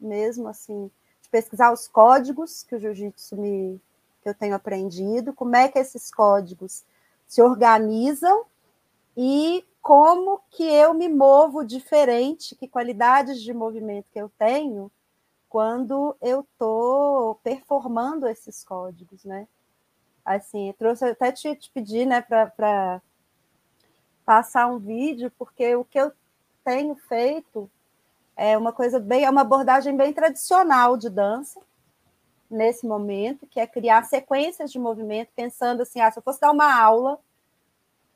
[0.01, 0.89] mesmo assim,
[1.21, 3.81] de pesquisar os códigos que o jiu-jitsu me
[4.21, 6.83] que eu tenho aprendido, como é que esses códigos
[7.25, 8.45] se organizam
[9.17, 14.91] e como que eu me movo diferente, que qualidades de movimento que eu tenho
[15.49, 19.47] quando eu estou performando esses códigos, né?
[20.23, 23.01] Assim, eu trouxe até te, te pedir, né, para
[24.23, 26.11] passar um vídeo, porque o que eu
[26.63, 27.69] tenho feito
[28.43, 31.61] é uma coisa bem, é uma abordagem bem tradicional de dança
[32.49, 36.49] nesse momento, que é criar sequências de movimento, pensando assim, ah, se eu fosse dar
[36.49, 37.19] uma aula,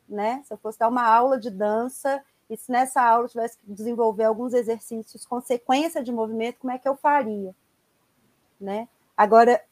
[0.09, 0.41] né?
[0.43, 3.71] Se eu fosse dar uma aula de dança, e se nessa aula eu tivesse que
[3.71, 7.55] desenvolver alguns exercícios com sequência de movimento, como é que eu faria?
[8.59, 8.89] Né?
[9.15, 9.63] Agora,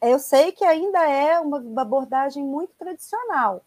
[0.00, 3.62] eu sei que ainda é uma abordagem muito tradicional.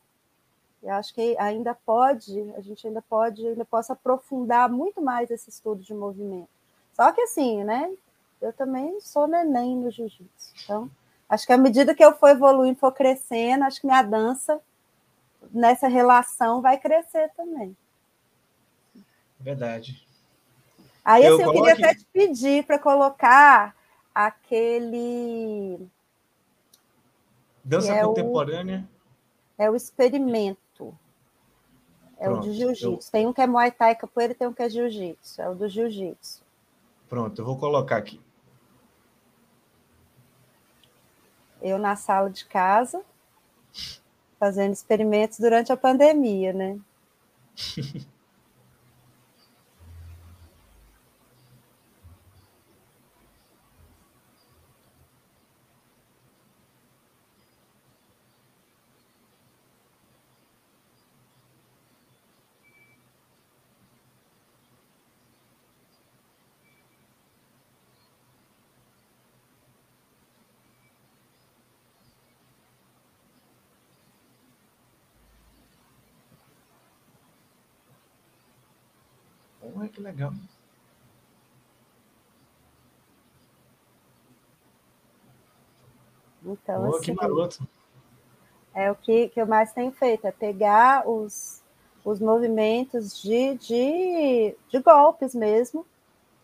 [0.81, 5.49] Eu acho que ainda pode, a gente ainda pode, ainda possa aprofundar muito mais esse
[5.49, 6.49] estudo de movimento.
[6.93, 7.91] Só que assim, né?
[8.41, 10.53] Eu também sou neném no jiu-jitsu.
[10.63, 10.89] Então,
[11.27, 14.61] acho que à medida que eu for evoluindo, for crescendo, acho que minha dança
[15.51, 17.75] nessa relação vai crescer também.
[19.39, 20.05] Verdade.
[21.03, 23.75] Aí eu, assim, eu queria até te pedir para colocar
[24.13, 25.79] aquele
[27.63, 28.87] Dança é contemporânea?
[29.57, 30.66] O, é o experimento.
[32.19, 33.07] É Pronto, o de jiu-jitsu.
[33.07, 33.11] Eu...
[33.11, 35.41] Tem um que é Muay Thai capoeira e tem um que é jiu-jitsu.
[35.41, 36.41] É o do jiu-jitsu.
[37.07, 38.19] Pronto, eu vou colocar aqui.
[41.61, 43.01] Eu na sala de casa,
[44.39, 46.79] fazendo experimentos durante a pandemia, né?
[79.87, 80.33] Ué, que legal.
[86.45, 87.67] Então, Boa, assim, que maroto.
[88.73, 91.63] É o que, que eu mais tenho feito, é pegar os,
[92.05, 95.85] os movimentos de, de, de golpes mesmo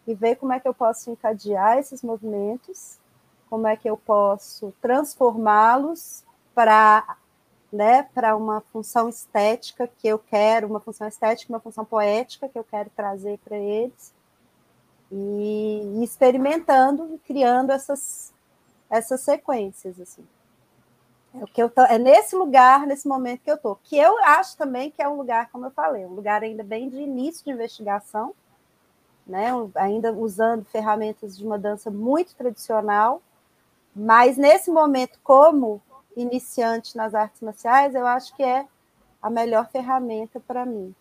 [0.08, 2.98] e ver como é que eu posso encadear esses movimentos,
[3.50, 6.24] como é que eu posso transformá-los
[6.56, 7.18] para
[7.74, 12.57] né, para uma função estética que eu quero, uma função estética, uma função poética que
[12.57, 14.13] eu quero trazer para eles,
[15.11, 18.32] e, e experimentando e criando essas,
[18.88, 19.99] essas sequências.
[19.99, 20.24] Assim.
[21.34, 24.19] É, o que eu tô, é nesse lugar, nesse momento que eu estou, que eu
[24.19, 27.43] acho também que é um lugar, como eu falei, um lugar ainda bem de início
[27.43, 28.36] de investigação,
[29.26, 33.19] né, ainda usando ferramentas de uma dança muito tradicional,
[33.95, 35.82] mas nesse momento, como
[36.16, 38.66] iniciante nas artes marciais, eu acho que é
[39.22, 40.93] a melhor ferramenta para mim.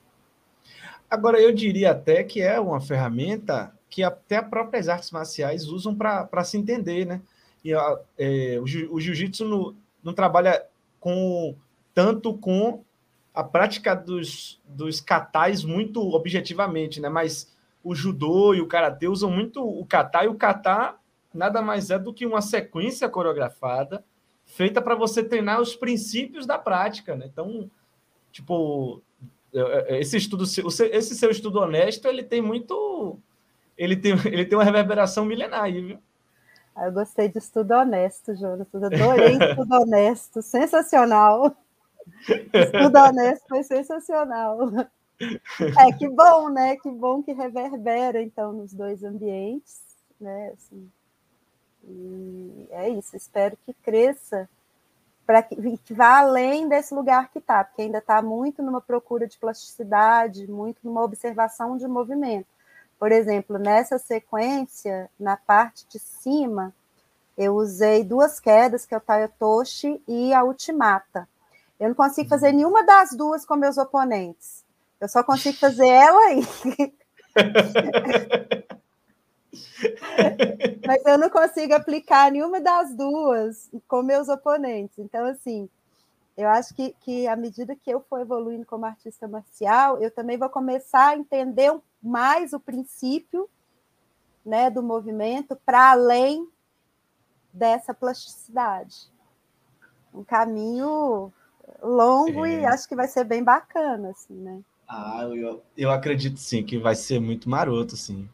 [1.11, 5.95] Agora, eu diria até que é uma ferramenta que até as próprias artes marciais usam
[5.95, 7.21] para se entender, né?
[7.63, 10.65] E a, é, o, o jiu-jitsu não, não trabalha
[10.99, 11.55] com
[11.95, 12.83] tanto com
[13.35, 17.09] a prática dos, dos katais muito objetivamente, né?
[17.09, 17.53] Mas
[17.85, 20.95] o judô e o karatê usam muito o kata, e o kata
[21.35, 24.05] nada mais é do que uma sequência coreografada
[24.47, 27.27] feita para você treinar os princípios da prática, né?
[27.27, 27.71] Então,
[28.31, 29.03] tipo,
[29.55, 33.19] é, é, esse estudo, esse seu estudo honesto, ele tem muito,
[33.77, 35.99] ele tem, ele tem uma reverberação milenar aí, viu?
[36.75, 38.67] Ah, eu gostei de estudo honesto, Jonas.
[38.75, 41.55] Adorei estudo honesto, sensacional.
[42.27, 44.59] Estudo honesto foi sensacional.
[45.79, 46.77] É que bom, né?
[46.77, 49.83] Que bom que reverbera então nos dois ambientes,
[50.19, 50.53] né?
[50.55, 50.91] Assim,
[51.85, 54.49] e é isso, espero que cresça
[55.27, 59.27] para que, que, vá além desse lugar que está, porque ainda está muito numa procura
[59.27, 62.47] de plasticidade, muito numa observação de movimento.
[62.99, 66.75] Por exemplo, nessa sequência, na parte de cima,
[67.37, 71.29] eu usei duas quedas, que é o Tayotoshi e a Ultimata.
[71.81, 72.57] Eu não consigo fazer uhum.
[72.57, 74.65] nenhuma das duas com meus oponentes.
[75.01, 76.47] Eu só consigo fazer ela aí.
[80.87, 84.99] Mas eu não consigo aplicar nenhuma das duas com meus oponentes.
[84.99, 85.69] Então, assim,
[86.37, 90.39] eu acho que, que à medida que eu for evoluindo como artista marcial, eu também
[90.39, 91.73] vou começar a entender
[92.03, 93.49] mais o princípio
[94.45, 96.49] né, do movimento para além
[97.53, 99.11] dessa plasticidade.
[100.13, 101.33] Um caminho
[101.83, 102.61] longo é.
[102.61, 104.61] e acho que vai ser bem bacana, assim, né?
[104.89, 108.29] Ah, eu, eu acredito sim que vai ser muito maroto, sim.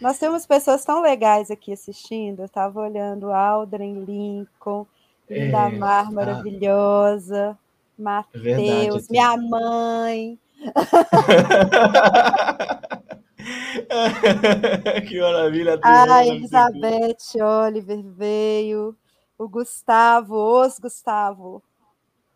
[0.00, 2.40] Nós temos pessoas tão legais aqui assistindo.
[2.40, 4.86] Eu estava olhando Aldrin, Lincoln,
[5.28, 7.58] Linda é, Mar maravilhosa,
[7.98, 10.38] Matheus, é minha mãe.
[15.08, 15.78] que maravilha!
[15.82, 18.96] A Elizabeth Oliver veio,
[19.38, 21.62] o Gustavo, os Gustavo.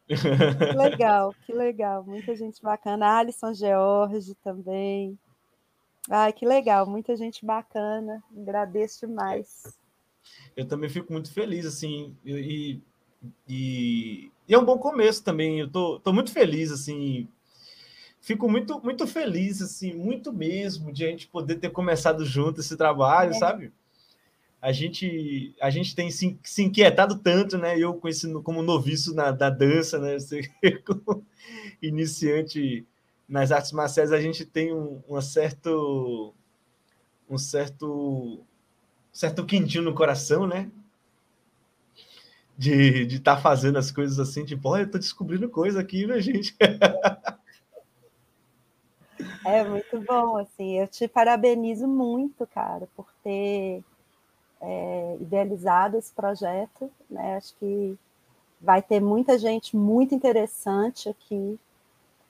[0.06, 0.14] Que
[0.76, 3.18] legal, que legal, muita gente bacana.
[3.18, 5.18] Alisson George também.
[6.12, 9.78] Ai, que legal, muita gente bacana, agradeço demais.
[10.56, 12.80] Eu também fico muito feliz, assim, e,
[13.48, 15.60] e, e é um bom começo também.
[15.60, 17.28] Eu tô, tô muito feliz, assim,
[18.20, 22.76] fico muito, muito feliz, assim, muito mesmo, de a gente poder ter começado junto esse
[22.76, 23.34] trabalho, é.
[23.34, 23.72] sabe?
[24.60, 27.78] A gente, a gente tem se, se inquietado tanto, né?
[27.78, 30.18] Eu conhecendo como noviço na, da dança, né?
[30.18, 30.42] Você,
[30.84, 31.24] como
[31.80, 32.84] iniciante
[33.30, 36.34] nas artes marciais a gente tem um, um certo
[37.28, 38.40] um certo
[39.12, 40.68] certo quentinho no coração, né?
[42.58, 46.20] De estar tá fazendo as coisas assim, tipo, olha, eu tô descobrindo coisa aqui, né,
[46.20, 46.54] gente?
[49.44, 53.82] É muito bom, assim, eu te parabenizo muito, cara, por ter
[54.60, 57.36] é, idealizado esse projeto, né?
[57.36, 57.98] Acho que
[58.60, 61.58] vai ter muita gente muito interessante aqui,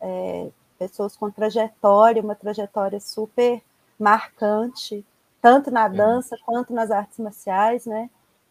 [0.01, 3.63] é, pessoas com trajetória, uma trajetória super
[3.99, 5.05] marcante,
[5.43, 8.09] tanto na dança quanto nas artes marciais, né?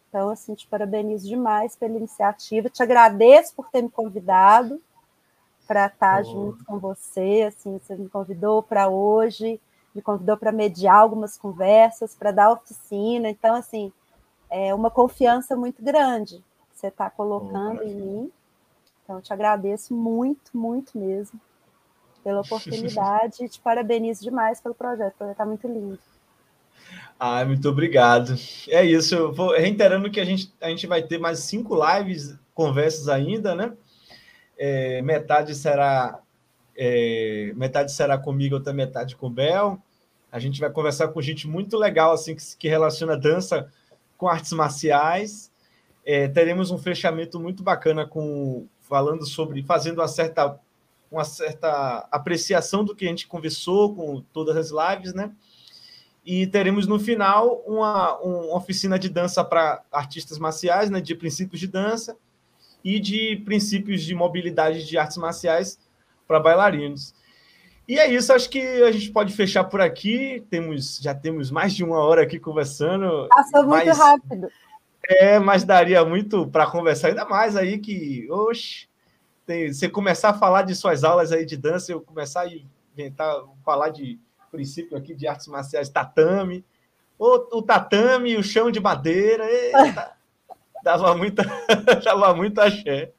[0.08, 4.80] Então, assim, te parabenizo demais pela iniciativa, te agradeço por ter me convidado
[5.66, 6.24] para estar oh.
[6.24, 9.60] junto com você, assim, você me convidou para hoje,
[9.92, 13.92] me convidou para mediar algumas conversas, para dar oficina, então, assim,
[14.48, 18.32] é uma confiança muito grande que você está colocando oh, em mim,
[19.02, 21.40] então, te agradeço muito, muito mesmo
[22.22, 25.98] pela oportunidade te parabenizo demais pelo projeto, projeto está muito lindo.
[27.18, 28.34] Ah, muito obrigado.
[28.68, 29.14] É isso.
[29.14, 33.54] Eu vou reiterando que a gente, a gente vai ter mais cinco lives, conversas ainda,
[33.54, 33.72] né?
[34.58, 36.20] É, metade será
[36.76, 39.78] é, metade será comigo, outra metade com o Bel.
[40.32, 43.70] A gente vai conversar com gente muito legal, assim, que, que relaciona dança
[44.16, 45.50] com artes marciais.
[46.06, 50.58] É, teremos um fechamento muito bacana com falando sobre fazendo uma certa
[51.10, 55.32] uma certa apreciação do que a gente conversou com todas as lives, né?
[56.24, 61.58] E teremos no final uma, uma oficina de dança para artistas marciais, né, de princípios
[61.58, 62.16] de dança
[62.84, 65.78] e de princípios de mobilidade de artes marciais
[66.28, 67.14] para bailarinos.
[67.88, 70.44] E é isso, acho que a gente pode fechar por aqui.
[70.48, 73.26] Temos, já temos mais de uma hora aqui conversando.
[73.28, 74.48] Passou muito mas, rápido.
[75.08, 78.86] É, mas daria muito para conversar ainda mais aí que, oxe,
[79.50, 82.50] tem, você começar a falar de suas aulas aí de dança, eu começar a
[82.94, 83.34] inventar,
[83.64, 84.16] falar de
[84.48, 86.64] princípio aqui de artes marciais, tatame.
[87.18, 90.12] O, o tatame, o chão de madeira, eita,
[90.84, 91.42] dava muita,
[92.04, 93.10] dava muito axé.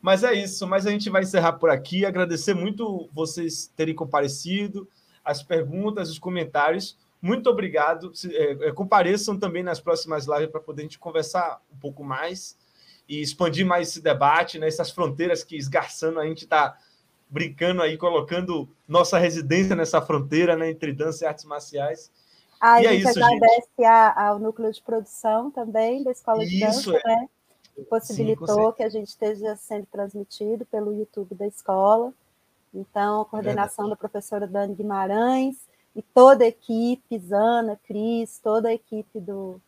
[0.00, 2.06] Mas é isso, mas a gente vai encerrar por aqui.
[2.06, 4.88] Agradecer muito vocês terem comparecido,
[5.24, 6.96] as perguntas, os comentários.
[7.20, 8.12] Muito obrigado.
[8.30, 12.56] É, é, compareçam também nas próximas lives para poder a gente conversar um pouco mais
[13.10, 14.68] e expandir mais esse debate, né?
[14.68, 16.78] essas fronteiras que esgarçando a gente está
[17.28, 22.08] brincando aí, colocando nossa residência nessa fronteira né, entre dança e artes marciais.
[22.60, 23.86] Ah, e a é gente é isso, agradece gente.
[24.16, 27.16] ao núcleo de produção também da Escola de isso, Dança, é.
[27.16, 27.28] né?
[27.74, 32.12] Que possibilitou Sim, que a gente esteja sendo transmitido pelo YouTube da escola.
[32.72, 35.56] Então, a coordenação é da professora Dani Guimarães
[35.96, 39.60] e toda a equipe, Zana, Cris, toda a equipe do,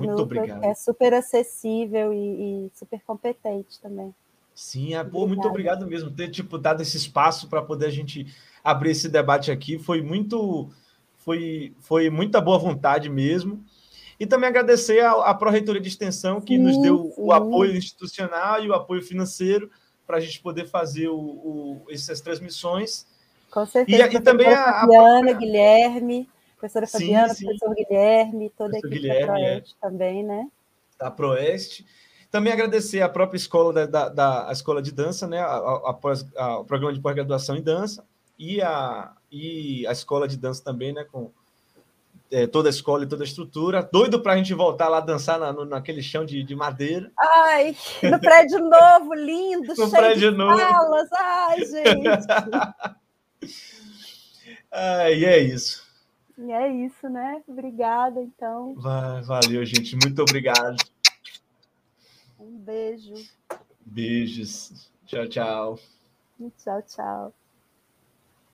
[0.00, 0.60] do Muito núcleo, obrigado.
[0.60, 4.14] que é super acessível e, e super competente também.
[4.54, 8.26] Sim, é, pô, muito obrigado mesmo ter tipo dado esse espaço para poder a gente
[8.62, 9.78] abrir esse debate aqui.
[9.78, 10.70] Foi muito
[11.16, 13.64] foi foi muita boa vontade mesmo.
[14.18, 17.14] E também agradecer à, Pró-Reitoria de Extensão que sim, nos deu sim.
[17.16, 19.68] o apoio institucional e o apoio financeiro
[20.06, 23.06] para a gente poder fazer o, o, essas transmissões.
[23.50, 24.08] Com certeza.
[24.08, 25.32] E, e também a, a...
[25.32, 26.28] Guilherme,
[26.64, 29.86] professora Fabiana, sim, professor Guilherme, toda professor a equipe Guilherme, da Proeste é.
[29.86, 30.48] também, né?
[30.98, 31.86] Da Proeste.
[32.30, 35.44] Também agradecer a própria escola da, da, da a escola de dança, né?
[35.46, 38.04] O programa de pós-graduação em dança
[38.38, 41.04] e a, e a escola de dança também, né?
[41.04, 41.30] Com
[42.30, 43.88] é, toda a escola e toda a estrutura.
[43.92, 47.12] Doido para a gente voltar lá dançar na, no, naquele chão de, de madeira.
[47.16, 50.58] Ai, no prédio novo, lindo, no cheio prédio de novo.
[50.58, 51.08] salas.
[51.12, 52.26] Ai, gente.
[54.72, 55.83] Ai, e é isso.
[56.36, 57.42] E é isso, né?
[57.46, 58.74] Obrigada, então.
[58.74, 59.96] Valeu, gente.
[59.96, 60.76] Muito obrigado.
[62.38, 63.14] Um beijo.
[63.86, 64.90] Beijos.
[65.06, 65.78] Tchau, tchau.
[66.58, 67.34] Tchau, tchau.